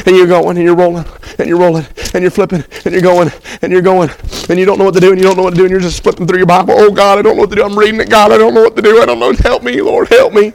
And 0.06 0.16
you're 0.16 0.28
going 0.28 0.56
and 0.56 0.64
you're 0.64 0.76
rolling 0.76 1.04
and 1.38 1.48
you're 1.48 1.58
rolling 1.58 1.86
and 2.14 2.22
you're 2.22 2.30
flipping 2.30 2.64
and 2.84 2.92
you're 2.92 3.02
going 3.02 3.30
and 3.60 3.72
you're 3.72 3.82
going 3.82 4.10
and 4.48 4.58
you 4.58 4.64
don't 4.64 4.78
know 4.78 4.84
what 4.84 4.94
to 4.94 5.00
do 5.00 5.10
and 5.10 5.20
you 5.20 5.26
don't 5.26 5.36
know 5.36 5.42
what 5.42 5.50
to 5.50 5.56
do 5.56 5.64
and 5.64 5.70
you're 5.70 5.80
just 5.80 6.02
flipping 6.02 6.26
through 6.26 6.38
your 6.38 6.46
Bible. 6.46 6.74
Oh 6.76 6.90
God, 6.90 7.18
I 7.18 7.22
don't 7.22 7.36
know 7.36 7.42
what 7.42 7.50
to 7.50 7.56
do. 7.56 7.64
I'm 7.64 7.78
reading 7.78 8.00
it. 8.00 8.08
God, 8.08 8.32
I 8.32 8.38
don't 8.38 8.54
know 8.54 8.62
what 8.62 8.76
to 8.76 8.82
do. 8.82 9.00
I 9.02 9.06
don't 9.06 9.18
know. 9.18 9.32
Help 9.32 9.62
me, 9.62 9.80
Lord. 9.80 10.08
Help 10.08 10.32
me. 10.32 10.52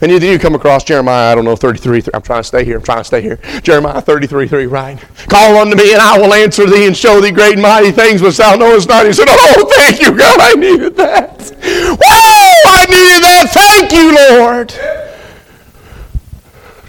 And 0.00 0.12
you, 0.12 0.18
you 0.18 0.38
come 0.38 0.54
across 0.54 0.84
Jeremiah, 0.84 1.32
I 1.32 1.34
don't 1.34 1.44
know, 1.44 1.56
33, 1.56 2.00
3. 2.00 2.12
I'm 2.14 2.22
trying 2.22 2.40
to 2.40 2.44
stay 2.44 2.64
here. 2.64 2.76
I'm 2.76 2.84
trying 2.84 2.98
to 2.98 3.04
stay 3.04 3.20
here. 3.20 3.36
Jeremiah 3.62 4.00
33, 4.00 4.46
3, 4.46 4.66
right? 4.66 5.04
Call 5.28 5.56
unto 5.56 5.76
me 5.76 5.92
and 5.92 6.00
I 6.00 6.16
will 6.18 6.32
answer 6.32 6.66
thee 6.66 6.86
and 6.86 6.96
show 6.96 7.20
thee 7.20 7.32
great 7.32 7.54
and 7.54 7.62
mighty 7.62 7.90
things 7.90 8.22
which 8.22 8.36
thou 8.36 8.54
knowest 8.54 8.88
not. 8.88 9.06
He 9.06 9.12
said, 9.12 9.26
Oh, 9.28 9.72
thank 9.74 10.00
you, 10.00 10.16
God. 10.16 10.38
I 10.40 10.54
needed 10.54 10.94
that. 10.96 11.40
Whoa! 11.40 12.70
I 12.70 12.86
needed 12.86 13.22
that. 13.24 13.50
Thank 13.50 13.92
you, 13.92 14.14
Lord. 14.14 14.72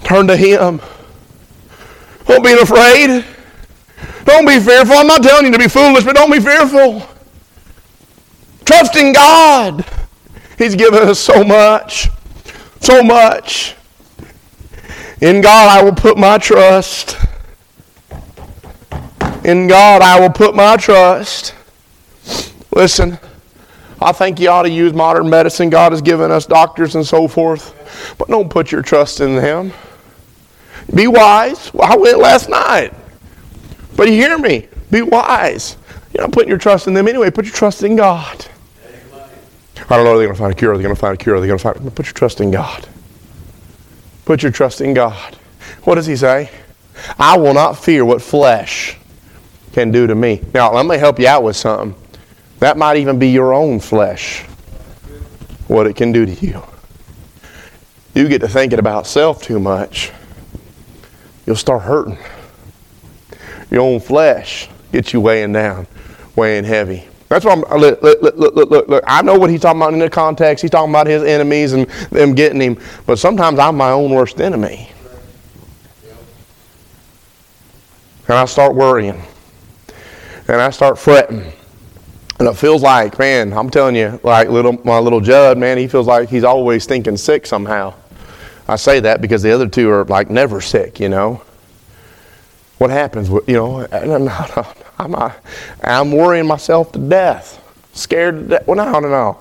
Turn 0.03 0.27
to 0.27 0.37
Him. 0.37 0.79
Don't 2.27 2.43
be 2.43 2.53
afraid. 2.53 3.25
Don't 4.25 4.45
be 4.45 4.59
fearful. 4.59 4.95
I'm 4.95 5.07
not 5.07 5.23
telling 5.23 5.47
you 5.47 5.51
to 5.51 5.57
be 5.57 5.67
foolish, 5.67 6.03
but 6.03 6.13
don't 6.15 6.31
be 6.31 6.39
fearful. 6.39 7.01
Trust 8.65 8.95
in 8.97 9.13
God. 9.13 9.83
He's 10.59 10.75
given 10.75 11.07
us 11.07 11.19
so 11.19 11.43
much 11.43 12.09
so 12.79 13.03
much. 13.03 13.75
In 15.21 15.41
God 15.41 15.69
I 15.69 15.83
will 15.83 15.93
put 15.93 16.17
my 16.17 16.37
trust. 16.37 17.17
In 19.43 19.67
God 19.67 20.01
I 20.01 20.19
will 20.19 20.29
put 20.29 20.55
my 20.55 20.77
trust. 20.77 21.55
Listen, 22.71 23.17
I 24.01 24.11
think 24.11 24.39
you 24.39 24.49
ought 24.49 24.63
to 24.63 24.69
use 24.69 24.93
modern 24.93 25.29
medicine. 25.29 25.69
God 25.69 25.91
has 25.91 26.01
given 26.01 26.31
us 26.31 26.45
doctors 26.45 26.95
and 26.95 27.05
so 27.05 27.27
forth. 27.27 28.15
But 28.17 28.29
don't 28.29 28.49
put 28.49 28.71
your 28.71 28.81
trust 28.81 29.19
in 29.19 29.35
them. 29.35 29.73
Be 30.93 31.07
wise. 31.07 31.73
Well, 31.73 31.91
I 31.91 31.97
went 31.97 32.19
last 32.19 32.49
night. 32.49 32.93
But 33.95 34.07
you 34.07 34.13
hear 34.13 34.37
me. 34.37 34.67
Be 34.91 35.01
wise. 35.01 35.77
You're 36.13 36.23
not 36.23 36.31
putting 36.31 36.49
your 36.49 36.57
trust 36.57 36.87
in 36.87 36.93
them 36.93 37.07
anyway. 37.07 37.29
Put 37.29 37.45
your 37.45 37.53
trust 37.53 37.83
in 37.83 37.95
God. 37.95 38.45
I 39.89 39.95
don't 39.95 40.05
know, 40.05 40.13
are 40.13 40.17
they 40.17 40.25
going 40.25 40.35
to 40.35 40.39
find 40.39 40.51
a 40.51 40.55
cure? 40.55 40.73
Are 40.73 40.77
they 40.77 40.83
going 40.83 40.95
to 40.95 40.99
find 40.99 41.13
a 41.13 41.17
cure? 41.17 41.35
Are 41.35 41.41
they 41.41 41.47
going 41.47 41.59
to 41.59 41.63
find 41.63 41.95
Put 41.95 42.07
your 42.07 42.13
trust 42.13 42.41
in 42.41 42.51
God. 42.51 42.87
Put 44.25 44.43
your 44.43 44.51
trust 44.51 44.81
in 44.81 44.93
God. 44.93 45.37
What 45.83 45.95
does 45.95 46.05
he 46.05 46.15
say? 46.15 46.49
I 47.17 47.37
will 47.37 47.53
not 47.53 47.73
fear 47.73 48.05
what 48.05 48.21
flesh 48.21 48.97
can 49.71 49.91
do 49.91 50.07
to 50.07 50.15
me. 50.15 50.43
Now, 50.53 50.73
let 50.73 50.85
me 50.85 50.97
help 50.97 51.19
you 51.19 51.27
out 51.27 51.43
with 51.43 51.55
something. 51.55 51.95
That 52.59 52.77
might 52.77 52.97
even 52.97 53.17
be 53.17 53.29
your 53.29 53.53
own 53.53 53.79
flesh, 53.79 54.41
what 55.67 55.87
it 55.87 55.95
can 55.95 56.11
do 56.11 56.25
to 56.25 56.45
you. 56.45 56.61
You 58.13 58.27
get 58.27 58.41
to 58.41 58.47
thinking 58.47 58.79
about 58.79 59.07
self 59.07 59.41
too 59.41 59.59
much, 59.59 60.11
you'll 61.45 61.55
start 61.55 61.83
hurting. 61.83 62.17
Your 63.71 63.81
own 63.81 63.99
flesh 63.99 64.67
gets 64.91 65.13
you 65.13 65.21
weighing 65.21 65.53
down, 65.53 65.87
weighing 66.35 66.65
heavy. 66.65 67.08
That's 67.29 67.45
what 67.45 67.59
I'm. 67.59 67.79
Look, 67.79 68.01
look, 68.01 68.21
look, 68.21 68.55
look, 68.55 68.87
look. 68.87 69.03
I 69.05 69.21
know 69.21 69.37
what 69.37 69.51
he's 69.51 69.61
talking 69.61 69.79
about 69.79 69.93
in 69.93 69.99
the 69.99 70.09
context. 70.09 70.63
He's 70.63 70.71
talking 70.71 70.89
about 70.89 71.05
his 71.05 71.23
enemies 71.23 71.73
and 71.73 71.87
them 72.09 72.33
getting 72.33 72.59
him. 72.59 72.79
But 73.05 73.19
sometimes 73.19 73.59
I'm 73.59 73.77
my 73.77 73.91
own 73.91 74.11
worst 74.11 74.41
enemy. 74.41 74.89
And 78.27 78.37
I 78.37 78.45
start 78.45 78.73
worrying. 78.75 79.21
And 80.47 80.59
I 80.59 80.71
start 80.71 80.97
fretting. 80.97 81.53
And 82.39 82.47
it 82.47 82.55
feels 82.55 82.81
like, 82.81 83.19
man, 83.19 83.53
I'm 83.53 83.69
telling 83.69 83.95
you, 83.95 84.19
like 84.23 84.49
little 84.49 84.79
my 84.83 84.97
little 84.97 85.19
Judd, 85.19 85.59
man, 85.59 85.77
he 85.77 85.87
feels 85.87 86.07
like 86.07 86.29
he's 86.29 86.43
always 86.43 86.87
thinking 86.87 87.15
sick 87.15 87.45
somehow. 87.45 87.93
I 88.67 88.75
say 88.75 88.99
that 89.01 89.21
because 89.21 89.43
the 89.43 89.51
other 89.51 89.67
two 89.67 89.91
are 89.91 90.05
like 90.05 90.31
never 90.31 90.61
sick, 90.61 90.99
you 90.99 91.09
know. 91.09 91.43
What 92.79 92.89
happens? 92.89 93.29
You 93.29 93.43
know, 93.47 93.85
no, 93.91 94.17
no, 94.17 94.67
I'm, 94.97 95.11
not, 95.11 95.43
I'm 95.83 96.11
worrying 96.11 96.47
myself 96.47 96.91
to 96.93 96.99
death, 96.99 97.61
scared 97.93 98.35
to 98.35 98.47
death. 98.47 98.67
Well, 98.67 98.77
no, 98.77 98.99
no, 98.99 99.09
no. 99.09 99.37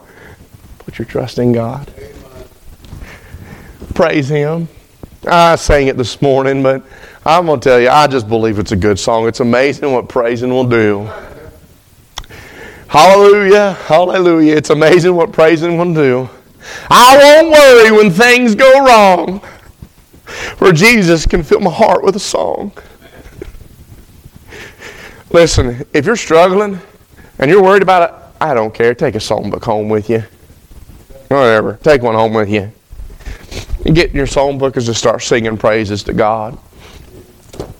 Put 0.80 0.98
your 0.98 1.06
trust 1.06 1.38
in 1.38 1.52
God. 1.52 1.92
Praise 3.94 4.28
Him. 4.28 4.68
I 5.26 5.56
sang 5.56 5.86
it 5.86 5.96
this 5.96 6.20
morning, 6.20 6.62
but 6.62 6.82
I'm 7.24 7.46
going 7.46 7.60
to 7.60 7.64
tell 7.68 7.80
you, 7.80 7.88
I 7.88 8.08
just 8.08 8.28
believe 8.28 8.58
it's 8.58 8.72
a 8.72 8.76
good 8.76 8.98
song. 8.98 9.28
It's 9.28 9.40
amazing 9.40 9.92
what 9.92 10.08
praising 10.08 10.50
will 10.50 10.68
do. 10.68 11.08
Hallelujah. 12.88 13.74
Hallelujah. 13.86 14.56
It's 14.56 14.70
amazing 14.70 15.14
what 15.14 15.30
praising 15.30 15.76
will 15.78 15.94
do. 15.94 16.28
I 16.90 17.16
won't 17.16 17.52
worry 17.52 17.90
when 17.92 18.10
things 18.10 18.54
go 18.54 18.84
wrong, 18.84 19.40
for 20.56 20.72
Jesus 20.72 21.24
can 21.24 21.42
fill 21.42 21.60
my 21.60 21.70
heart 21.70 22.02
with 22.02 22.16
a 22.16 22.20
song. 22.20 22.72
Listen, 25.30 25.86
if 25.92 26.06
you're 26.06 26.16
struggling, 26.16 26.80
and 27.38 27.50
you're 27.50 27.62
worried 27.62 27.82
about 27.82 28.10
it, 28.10 28.16
I 28.40 28.54
don't 28.54 28.72
care. 28.72 28.94
Take 28.94 29.14
a 29.14 29.20
song 29.20 29.50
book 29.50 29.64
home 29.64 29.88
with 29.88 30.10
you. 30.10 30.24
Whatever. 31.28 31.78
Take 31.82 32.02
one 32.02 32.14
home 32.14 32.34
with 32.34 32.48
you. 32.48 32.72
You 33.84 33.92
get 33.92 34.10
in 34.10 34.16
your 34.16 34.26
song 34.26 34.58
book 34.58 34.76
and 34.76 34.84
just 34.84 34.98
start 34.98 35.22
singing 35.22 35.56
praises 35.56 36.02
to 36.04 36.12
God. 36.12 36.58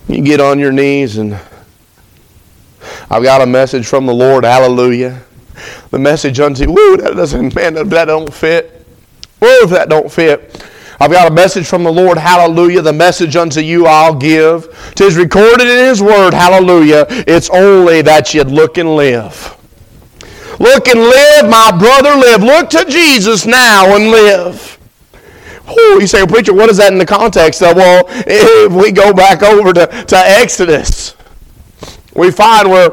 You 0.09 0.23
get 0.23 0.41
on 0.41 0.59
your 0.59 0.73
knees 0.73 1.19
and 1.19 1.39
I've 3.11 3.23
got 3.23 3.41
a 3.41 3.47
message 3.47 3.87
from 3.87 4.07
the 4.07 4.15
Lord. 4.15 4.45
Hallelujah. 4.45 5.23
The 5.91 5.99
message 5.99 6.41
unto 6.41 6.71
woo 6.71 6.97
that 6.99 7.15
doesn't 7.17 7.55
man 7.55 7.75
that 7.75 8.05
don't 8.05 8.33
fit. 8.33 8.87
Woo 9.41 9.49
if 9.63 9.71
that 9.71 9.89
don't 9.89 10.11
fit. 10.11 10.65
I've 11.01 11.13
got 11.13 11.31
a 11.31 11.35
message 11.35 11.67
from 11.67 11.85
the 11.85 11.93
Lord. 11.93 12.19
Hallelujah. 12.19 12.83
The 12.83 12.93
message 12.93 13.37
unto 13.37 13.61
you 13.61 13.87
I'll 13.87 14.15
give. 14.15 14.93
Tis 14.97 15.17
recorded 15.17 15.69
in 15.69 15.85
His 15.85 16.03
Word. 16.03 16.35
Hallelujah. 16.35 17.07
It's 17.09 17.49
only 17.51 18.03
that 18.03 18.35
you 18.35 18.43
look 18.43 18.79
and 18.79 18.97
live. 18.97 19.55
Look 20.59 20.89
and 20.89 20.99
live, 20.99 21.49
my 21.49 21.71
brother, 21.79 22.19
live. 22.19 22.43
Look 22.43 22.71
to 22.71 22.85
Jesus 22.91 23.47
now 23.47 23.95
and 23.95 24.11
live. 24.11 24.79
Ooh, 25.71 26.01
you 26.01 26.07
say, 26.07 26.27
preacher, 26.27 26.53
what 26.53 26.69
is 26.69 26.79
that 26.79 26.93
in 26.93 26.99
the 26.99 27.07
context 27.07 27.63
of? 27.63 27.77
Well, 27.77 28.05
if 28.09 28.73
we 28.73 28.91
go 28.91 29.13
back 29.13 29.43
over 29.43 29.73
to, 29.73 29.87
to 29.87 30.17
Exodus, 30.17 31.15
we 32.15 32.33
find 32.33 32.69
where 32.69 32.91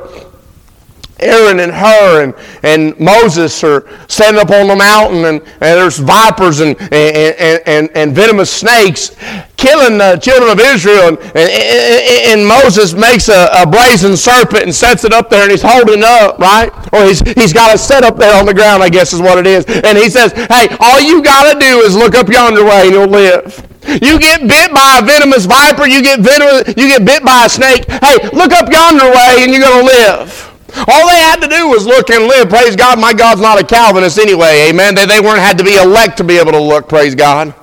Aaron 1.19 1.61
and 1.61 1.71
Hur 1.71 2.23
and, 2.23 2.33
and 2.63 2.99
Moses 2.99 3.63
are 3.63 3.87
standing 4.07 4.41
up 4.41 4.49
on 4.49 4.67
the 4.67 4.75
mountain, 4.75 5.25
and, 5.25 5.41
and 5.41 5.79
there's 5.79 5.97
vipers 5.97 6.59
and, 6.59 6.75
and, 6.91 7.61
and, 7.65 7.89
and, 7.95 8.13
venomous 8.13 8.51
snakes 8.51 9.15
killing 9.55 9.97
the 9.97 10.17
children 10.17 10.51
of 10.51 10.59
Israel. 10.59 11.09
And, 11.09 11.19
and, 11.35 12.39
and 12.39 12.47
Moses 12.47 12.93
makes 12.93 13.29
a, 13.29 13.47
a, 13.53 13.65
brazen 13.65 14.17
serpent 14.17 14.63
and 14.63 14.75
sets 14.75 15.05
it 15.05 15.13
up 15.13 15.29
there, 15.29 15.43
and 15.43 15.51
he's 15.51 15.63
holding 15.63 16.03
up, 16.03 16.37
right? 16.39 16.71
Or 16.93 17.05
he's, 17.05 17.21
he's 17.21 17.53
got 17.53 17.73
it 17.73 17.79
set 17.79 18.03
up 18.03 18.17
there 18.17 18.37
on 18.37 18.45
the 18.45 18.53
ground, 18.53 18.83
I 18.83 18.89
guess 18.89 19.13
is 19.13 19.21
what 19.21 19.37
it 19.37 19.47
is. 19.47 19.65
And 19.65 19.97
he 19.97 20.09
says, 20.09 20.33
Hey, 20.33 20.67
all 20.81 20.99
you 20.99 21.23
got 21.23 21.53
to 21.53 21.59
do 21.59 21.79
is 21.81 21.95
look 21.95 22.15
up 22.15 22.27
yonder 22.29 22.65
way, 22.65 22.87
and 22.87 22.91
you'll 22.91 23.07
live. 23.07 23.65
You 23.87 24.19
get 24.19 24.41
bit 24.41 24.73
by 24.73 24.99
a 25.01 25.05
venomous 25.05 25.45
viper, 25.45 25.87
you 25.87 26.01
get, 26.01 26.19
venomous, 26.19 26.67
you 26.75 26.87
get 26.87 27.05
bit 27.05 27.23
by 27.23 27.45
a 27.45 27.49
snake. 27.49 27.85
Hey, 27.87 28.17
look 28.33 28.51
up 28.51 28.71
yonder 28.71 29.09
way, 29.09 29.43
and 29.43 29.51
you're 29.53 29.61
going 29.61 29.85
to 29.85 29.93
live. 29.93 30.54
All 30.87 31.07
they 31.07 31.19
had 31.19 31.37
to 31.41 31.47
do 31.47 31.69
was 31.69 31.85
look 31.85 32.09
and 32.09 32.25
live. 32.25 32.49
Praise 32.49 32.75
God. 32.75 32.99
My 32.99 33.13
God's 33.13 33.41
not 33.41 33.59
a 33.59 33.65
Calvinist 33.65 34.19
anyway. 34.19 34.67
Amen. 34.69 34.95
They, 34.95 35.05
they 35.05 35.19
weren't 35.19 35.39
had 35.39 35.57
to 35.57 35.63
be 35.63 35.75
elect 35.75 36.17
to 36.17 36.23
be 36.23 36.37
able 36.37 36.51
to 36.51 36.61
look. 36.61 36.89
Praise 36.89 37.15
God. 37.15 37.53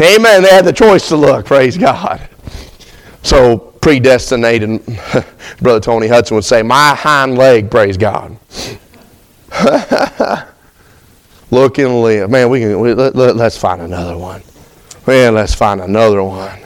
Amen. 0.00 0.42
They 0.42 0.50
had 0.50 0.64
the 0.64 0.72
choice 0.72 1.08
to 1.08 1.16
look. 1.16 1.46
Praise 1.46 1.76
God. 1.76 2.28
So 3.22 3.58
predestinated, 3.58 4.80
Brother 5.60 5.80
Tony 5.80 6.06
Hudson 6.06 6.36
would 6.36 6.44
say, 6.44 6.62
my 6.62 6.94
hind 6.94 7.36
leg, 7.36 7.70
praise 7.70 7.96
God. 7.96 8.38
look 11.50 11.78
and 11.78 12.02
live. 12.02 12.30
Man, 12.30 12.50
we 12.50 12.60
can, 12.60 12.78
we, 12.80 12.94
let, 12.94 13.16
let, 13.16 13.36
let's 13.36 13.56
find 13.56 13.82
another 13.82 14.16
one. 14.16 14.42
Man, 15.06 15.34
let's 15.34 15.54
find 15.54 15.80
another 15.80 16.22
one. 16.22 16.60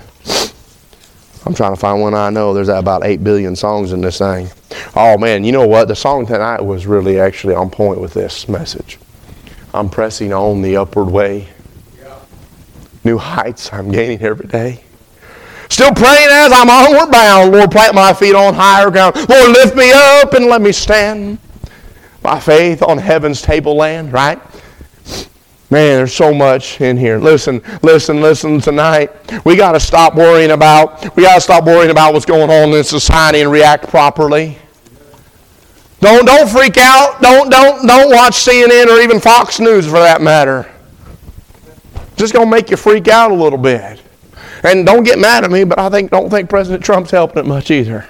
I'm 1.53 1.57
trying 1.57 1.75
to 1.75 1.79
find 1.79 2.01
one 2.01 2.15
I 2.15 2.31
know. 2.31 2.55
There's 2.55 2.71
about 2.71 3.05
8 3.05 3.23
billion 3.23 3.55
songs 3.55 3.93
in 3.93 4.01
this 4.01 4.17
thing. 4.17 4.49
Oh 4.97 5.19
man, 5.19 5.45
you 5.45 5.53
know 5.53 5.67
what? 5.67 5.87
The 5.87 5.95
song 5.95 6.25
tonight 6.25 6.62
was 6.62 6.87
really 6.87 7.21
actually 7.21 7.55
on 7.55 7.69
point 7.69 8.01
with 8.01 8.15
this 8.15 8.49
message. 8.49 8.99
I'm 9.75 9.91
pressing 9.91 10.33
on 10.33 10.62
the 10.62 10.79
upward 10.79 11.11
way. 11.11 11.49
New 13.05 13.19
heights 13.19 13.71
I'm 13.71 13.93
gaining 13.93 14.23
every 14.23 14.47
day. 14.47 14.83
Still 15.69 15.93
praying 15.93 16.29
as 16.31 16.53
I'm 16.55 16.71
onward 16.71 17.11
bound. 17.12 17.53
Lord, 17.53 17.71
plant 17.71 17.95
my 17.95 18.15
feet 18.15 18.35
on 18.35 18.55
higher 18.55 18.91
ground. 18.91 19.15
Lord, 19.29 19.51
lift 19.51 19.77
me 19.77 19.93
up 19.93 20.33
and 20.33 20.47
let 20.47 20.62
me 20.62 20.73
stand 20.73 21.38
by 22.23 22.41
faith 22.41 22.83
on 22.83 22.97
heaven's 22.97 23.43
tableland, 23.43 24.11
right? 24.11 24.41
Man, 25.73 25.97
there's 25.97 26.15
so 26.15 26.35
much 26.35 26.83
in 26.83 26.99
here. 26.99 27.17
Listen, 27.17 27.63
listen, 27.81 28.21
listen 28.21 28.61
tonight. 28.61 29.11
We 29.47 29.57
got 29.57 29.73
to 29.73 29.81
stop 29.81 30.15
worrying 30.15 30.51
about 30.51 31.17
we 31.17 31.23
got 31.23 31.37
to 31.37 31.41
stop 31.41 31.65
worrying 31.65 31.91
about 31.91 32.13
what's 32.13 32.27
going 32.27 32.51
on 32.51 32.77
in 32.77 32.85
society 32.85 33.41
and 33.41 33.51
react 33.51 33.89
properly. 33.89 34.59
Don't 36.01 36.27
don't 36.27 36.47
freak 36.47 36.77
out. 36.77 37.23
Don't 37.23 37.49
don't 37.49 37.87
don't 37.87 38.11
watch 38.11 38.35
CNN 38.35 38.89
or 38.89 39.01
even 39.01 39.19
Fox 39.19 39.61
News 39.61 39.87
for 39.87 39.93
that 39.93 40.21
matter. 40.21 40.71
Just 42.17 42.35
going 42.35 42.49
to 42.49 42.51
make 42.51 42.69
you 42.69 42.77
freak 42.77 43.09
out 43.09 43.31
a 43.31 43.35
little 43.35 43.59
bit. 43.59 43.99
And 44.65 44.85
don't 44.85 45.05
get 45.05 45.19
mad 45.19 45.43
at 45.43 45.51
me, 45.51 45.65
but 45.65 45.79
I 45.79 45.89
think 45.89 46.11
don't 46.11 46.29
think 46.29 46.51
President 46.51 46.85
Trump's 46.85 47.11
helping 47.11 47.39
it 47.39 47.47
much 47.47 47.71
either. 47.71 48.07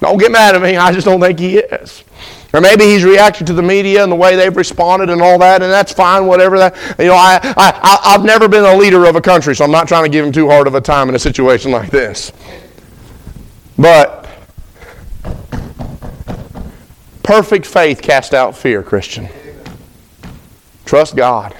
Don't 0.00 0.18
get 0.18 0.30
mad 0.30 0.54
at 0.54 0.62
me. 0.62 0.76
I 0.76 0.92
just 0.92 1.06
don't 1.06 1.20
think 1.20 1.38
he 1.38 1.58
is. 1.58 2.04
Or 2.52 2.60
maybe 2.60 2.84
he's 2.84 3.04
reacted 3.04 3.46
to 3.48 3.52
the 3.52 3.62
media 3.62 4.02
and 4.02 4.10
the 4.10 4.16
way 4.16 4.36
they've 4.36 4.56
responded 4.56 5.10
and 5.10 5.20
all 5.20 5.38
that, 5.38 5.62
and 5.62 5.70
that's 5.70 5.92
fine, 5.92 6.26
whatever 6.26 6.58
that. 6.58 6.76
You 6.98 7.06
know, 7.06 7.14
I, 7.14 7.38
I, 7.42 8.00
I've 8.04 8.24
never 8.24 8.48
been 8.48 8.64
a 8.64 8.74
leader 8.74 9.04
of 9.04 9.16
a 9.16 9.20
country, 9.20 9.54
so 9.54 9.64
I'm 9.64 9.70
not 9.70 9.88
trying 9.88 10.04
to 10.04 10.10
give 10.10 10.24
him 10.24 10.32
too 10.32 10.48
hard 10.48 10.66
of 10.66 10.74
a 10.74 10.80
time 10.80 11.08
in 11.08 11.14
a 11.14 11.18
situation 11.18 11.70
like 11.70 11.90
this. 11.90 12.32
But 13.76 14.26
perfect 17.22 17.66
faith 17.66 18.00
cast 18.00 18.32
out 18.32 18.56
fear, 18.56 18.82
Christian. 18.82 19.28
Trust 20.86 21.16
God. 21.16 21.54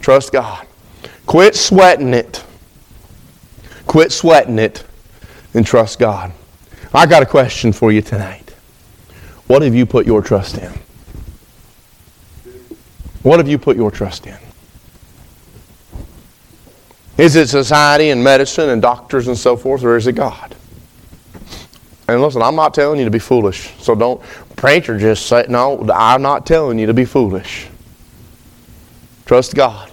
Trust 0.00 0.32
God. 0.32 0.66
Quit 1.26 1.54
sweating 1.54 2.12
it. 2.12 2.44
Quit 3.86 4.12
sweating 4.12 4.58
it 4.58 4.84
and 5.54 5.64
trust 5.64 5.98
God. 5.98 6.32
I 6.92 7.06
got 7.06 7.22
a 7.22 7.26
question 7.26 7.72
for 7.72 7.92
you 7.92 8.02
tonight. 8.02 8.50
What 9.46 9.62
have 9.62 9.74
you 9.74 9.86
put 9.86 10.06
your 10.06 10.22
trust 10.22 10.58
in? 10.58 10.72
What 13.22 13.38
have 13.38 13.48
you 13.48 13.58
put 13.58 13.76
your 13.76 13.90
trust 13.90 14.26
in? 14.26 14.36
Is 17.18 17.36
it 17.36 17.48
society 17.48 18.10
and 18.10 18.24
medicine 18.24 18.70
and 18.70 18.80
doctors 18.80 19.28
and 19.28 19.36
so 19.36 19.56
forth, 19.56 19.84
or 19.84 19.96
is 19.96 20.06
it 20.06 20.14
God? 20.14 20.56
And 22.08 22.22
listen, 22.22 22.42
I'm 22.42 22.56
not 22.56 22.74
telling 22.74 22.98
you 22.98 23.04
to 23.04 23.10
be 23.10 23.18
foolish. 23.18 23.70
So 23.78 23.94
don't, 23.94 24.20
preacher, 24.56 24.98
just 24.98 25.26
say, 25.26 25.44
no, 25.48 25.86
I'm 25.94 26.22
not 26.22 26.46
telling 26.46 26.78
you 26.78 26.86
to 26.86 26.94
be 26.94 27.04
foolish. 27.04 27.68
Trust 29.26 29.54
God. 29.54 29.90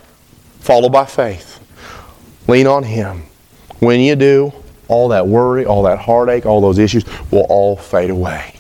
Follow 0.60 0.90
by 0.90 1.06
faith. 1.06 1.60
Lean 2.48 2.66
on 2.66 2.84
Him. 2.84 3.24
When 3.80 4.00
you 4.00 4.16
do, 4.16 4.52
all 4.88 5.10
that 5.10 5.28
worry, 5.28 5.65
all 5.65 5.84
that 5.84 6.00
heartache, 6.00 6.45
all 6.45 6.62
those 6.62 6.80
issues 6.80 7.04
will 7.32 7.45
all 7.50 7.76
fade 7.76 8.10
away. 8.10 8.54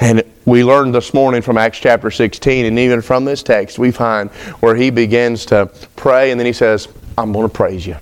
And 0.00 0.24
we 0.44 0.64
learned 0.64 0.94
this 0.94 1.14
morning 1.14 1.42
from 1.42 1.56
Acts 1.56 1.78
chapter 1.78 2.10
16, 2.10 2.66
and 2.66 2.78
even 2.78 3.00
from 3.00 3.24
this 3.24 3.42
text, 3.42 3.78
we 3.78 3.92
find 3.92 4.30
where 4.60 4.74
he 4.74 4.90
begins 4.90 5.46
to 5.46 5.70
pray, 5.94 6.32
and 6.32 6.40
then 6.40 6.46
he 6.46 6.52
says, 6.52 6.88
I'm 7.16 7.32
going 7.32 7.48
to 7.48 7.54
praise 7.54 7.86
you. 7.86 7.96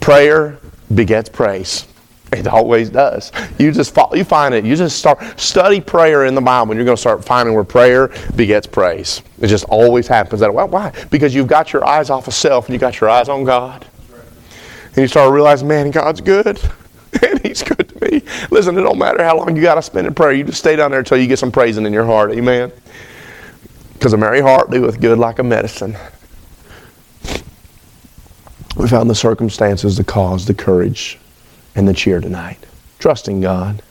Prayer 0.00 0.58
begets 0.92 1.28
praise. 1.28 1.86
It 2.32 2.46
always 2.46 2.90
does. 2.90 3.32
You 3.58 3.72
just 3.72 3.92
follow, 3.92 4.14
you 4.14 4.24
find 4.24 4.54
it. 4.54 4.64
You 4.64 4.76
just 4.76 4.98
start 4.98 5.38
study 5.38 5.80
prayer 5.80 6.24
in 6.24 6.34
the 6.34 6.40
Bible, 6.40 6.72
and 6.72 6.78
you're 6.78 6.84
going 6.84 6.96
to 6.96 7.00
start 7.00 7.24
finding 7.24 7.54
where 7.54 7.64
prayer 7.64 8.12
begets 8.36 8.66
praise. 8.66 9.22
It 9.40 9.48
just 9.48 9.64
always 9.64 10.06
happens 10.06 10.40
that 10.40 10.52
way. 10.52 10.64
Why? 10.64 10.92
Because 11.10 11.34
you've 11.34 11.48
got 11.48 11.72
your 11.72 11.86
eyes 11.86 12.08
off 12.08 12.28
of 12.28 12.34
self 12.34 12.66
and 12.66 12.72
you 12.72 12.78
got 12.78 13.00
your 13.00 13.10
eyes 13.10 13.28
on 13.28 13.44
God, 13.44 13.86
and 14.90 14.98
you 14.98 15.08
start 15.08 15.32
realizing, 15.32 15.68
man, 15.68 15.90
God's 15.90 16.20
good. 16.20 16.60
and 17.22 17.40
he's 17.40 17.62
good 17.62 17.88
to 17.88 18.10
me. 18.10 18.22
Listen, 18.50 18.76
it 18.78 18.82
don't 18.82 18.98
matter 18.98 19.22
how 19.22 19.36
long 19.36 19.56
you 19.56 19.62
got 19.62 19.74
to 19.76 19.82
spend 19.82 20.06
in 20.06 20.14
prayer. 20.14 20.32
You 20.32 20.44
just 20.44 20.58
stay 20.58 20.76
down 20.76 20.90
there 20.90 21.00
until 21.00 21.18
you 21.18 21.26
get 21.26 21.38
some 21.38 21.52
praising 21.52 21.86
in 21.86 21.92
your 21.92 22.04
heart. 22.04 22.32
Amen. 22.32 22.72
Because 23.94 24.12
a 24.12 24.16
merry 24.16 24.40
heart 24.40 24.70
doeth 24.70 25.00
good 25.00 25.18
like 25.18 25.38
a 25.38 25.42
medicine. 25.42 25.96
We 28.76 28.88
found 28.88 29.10
the 29.10 29.14
circumstances, 29.14 29.96
the 29.96 30.04
cause, 30.04 30.46
the 30.46 30.54
courage, 30.54 31.18
and 31.74 31.86
the 31.86 31.92
cheer 31.92 32.20
tonight. 32.20 32.58
Trusting 32.98 33.40
God. 33.40 33.82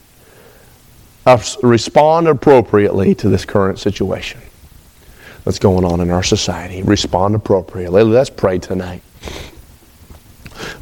Uh, 1.26 1.40
respond 1.62 2.26
appropriately 2.26 3.14
to 3.14 3.28
this 3.28 3.44
current 3.44 3.78
situation 3.78 4.40
that's 5.44 5.58
going 5.58 5.84
on 5.84 6.00
in 6.00 6.10
our 6.10 6.22
society. 6.22 6.82
Respond 6.82 7.34
appropriately. 7.34 8.02
Let's 8.02 8.30
pray 8.30 8.58
tonight. 8.58 9.02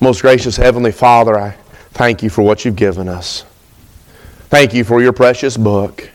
Most 0.01 0.23
gracious 0.23 0.57
Heavenly 0.57 0.93
Father, 0.93 1.39
I 1.39 1.57
Thank 1.99 2.23
you 2.23 2.31
for 2.31 2.43
what 2.43 2.65
you've 2.65 2.77
given 2.77 3.09
us. 3.09 3.45
Thank 4.51 4.73
you 4.73 4.85
for 4.85 5.03
your 5.03 5.13
precious 5.13 5.57
book. 5.57 6.09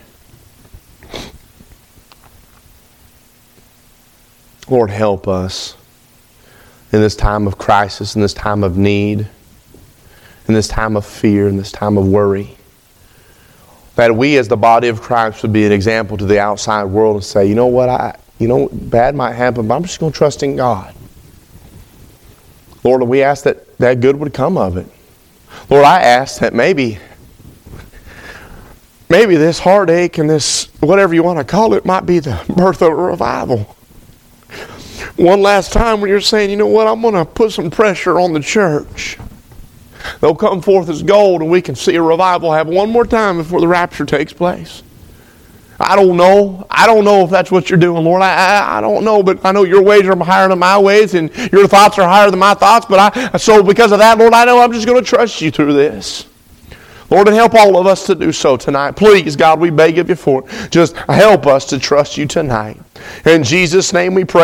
Lord, 4.69 4.89
help 4.89 5.27
us 5.27 5.75
in 6.93 7.01
this 7.01 7.17
time 7.17 7.47
of 7.47 7.57
crisis, 7.57 8.15
in 8.15 8.21
this 8.21 8.33
time 8.33 8.63
of 8.63 8.77
need, 8.77 9.27
in 10.47 10.53
this 10.53 10.69
time 10.69 10.95
of 10.95 11.05
fear, 11.05 11.49
in 11.49 11.57
this 11.57 11.73
time 11.73 11.97
of 11.97 12.07
worry. 12.07 12.55
That 13.95 14.15
we 14.15 14.37
as 14.37 14.47
the 14.47 14.55
body 14.55 14.87
of 14.87 15.01
Christ 15.01 15.41
would 15.41 15.51
be 15.51 15.65
an 15.65 15.73
example 15.73 16.15
to 16.17 16.25
the 16.25 16.39
outside 16.39 16.85
world 16.85 17.17
and 17.17 17.25
say, 17.25 17.45
you 17.45 17.55
know 17.55 17.67
what, 17.67 17.89
I 17.89 18.17
you 18.39 18.47
know, 18.47 18.69
bad 18.71 19.15
might 19.15 19.33
happen, 19.33 19.67
but 19.67 19.75
I'm 19.75 19.83
just 19.83 19.99
going 19.99 20.13
to 20.13 20.17
trust 20.17 20.43
in 20.43 20.55
God. 20.55 20.95
Lord, 22.83 23.03
we 23.03 23.23
ask 23.23 23.43
that 23.45 23.77
that 23.77 24.01
good 24.01 24.15
would 24.17 24.33
come 24.33 24.57
of 24.57 24.77
it. 24.77 24.87
Lord, 25.69 25.85
I 25.85 26.01
ask 26.01 26.39
that 26.39 26.53
maybe, 26.53 26.99
maybe 29.09 29.35
this 29.35 29.59
heartache 29.59 30.17
and 30.17 30.29
this, 30.29 30.65
whatever 30.79 31.13
you 31.13 31.23
want 31.23 31.39
to 31.39 31.45
call 31.45 31.73
it, 31.73 31.85
might 31.85 32.05
be 32.05 32.19
the 32.19 32.43
birth 32.55 32.81
of 32.81 32.89
a 32.89 32.95
revival. 32.95 33.75
One 35.15 35.41
last 35.41 35.71
time 35.71 36.01
when 36.01 36.09
you're 36.09 36.21
saying, 36.21 36.49
you 36.49 36.55
know 36.55 36.67
what, 36.67 36.87
I'm 36.87 37.01
going 37.01 37.13
to 37.13 37.25
put 37.25 37.51
some 37.51 37.69
pressure 37.69 38.19
on 38.19 38.33
the 38.33 38.39
church. 38.39 39.17
They'll 40.19 40.35
come 40.35 40.61
forth 40.61 40.89
as 40.89 41.03
gold 41.03 41.41
and 41.41 41.51
we 41.51 41.61
can 41.61 41.75
see 41.75 41.95
a 41.95 42.01
revival 42.01 42.51
happen 42.51 42.73
one 42.73 42.89
more 42.89 43.05
time 43.05 43.37
before 43.37 43.61
the 43.61 43.67
rapture 43.67 44.05
takes 44.05 44.33
place. 44.33 44.83
I 45.83 45.95
don't 45.95 46.17
know. 46.17 46.65
I 46.69 46.87
don't 46.87 47.05
know 47.05 47.23
if 47.23 47.29
that's 47.29 47.51
what 47.51 47.69
you're 47.69 47.79
doing, 47.79 48.03
Lord. 48.03 48.21
I, 48.21 48.33
I, 48.33 48.77
I, 48.77 48.81
don't 48.81 49.03
know, 49.03 49.21
but 49.21 49.43
I 49.45 49.51
know 49.51 49.63
your 49.63 49.83
ways 49.83 50.05
are 50.05 50.15
higher 50.23 50.47
than 50.47 50.59
my 50.59 50.77
ways, 50.77 51.13
and 51.13 51.29
your 51.51 51.67
thoughts 51.67 51.99
are 51.99 52.07
higher 52.07 52.29
than 52.29 52.39
my 52.39 52.53
thoughts. 52.53 52.85
But 52.85 53.17
I, 53.17 53.37
so 53.37 53.61
because 53.63 53.91
of 53.91 53.99
that, 53.99 54.17
Lord, 54.17 54.33
I 54.33 54.45
know 54.45 54.59
I'm 54.59 54.71
just 54.71 54.85
going 54.87 55.03
to 55.03 55.07
trust 55.07 55.41
you 55.41 55.51
through 55.51 55.73
this. 55.73 56.27
Lord, 57.13 57.27
and 57.27 57.35
help 57.35 57.53
all 57.53 57.77
of 57.77 57.85
us 57.85 58.07
to 58.07 58.15
do 58.15 58.31
so 58.31 58.57
tonight. 58.57 58.95
Please, 58.95 59.35
God, 59.35 59.59
we 59.59 59.69
beg 59.69 59.99
of 59.99 60.09
you 60.09 60.15
for 60.15 60.43
it. 60.43 60.71
Just 60.71 60.95
help 60.95 61.45
us 61.45 61.65
to 61.67 61.77
trust 61.77 62.17
you 62.17 62.25
tonight. 62.25 62.81
In 63.25 63.43
Jesus' 63.43 63.93
name 63.93 64.15
we 64.15 64.25
pray. 64.25 64.41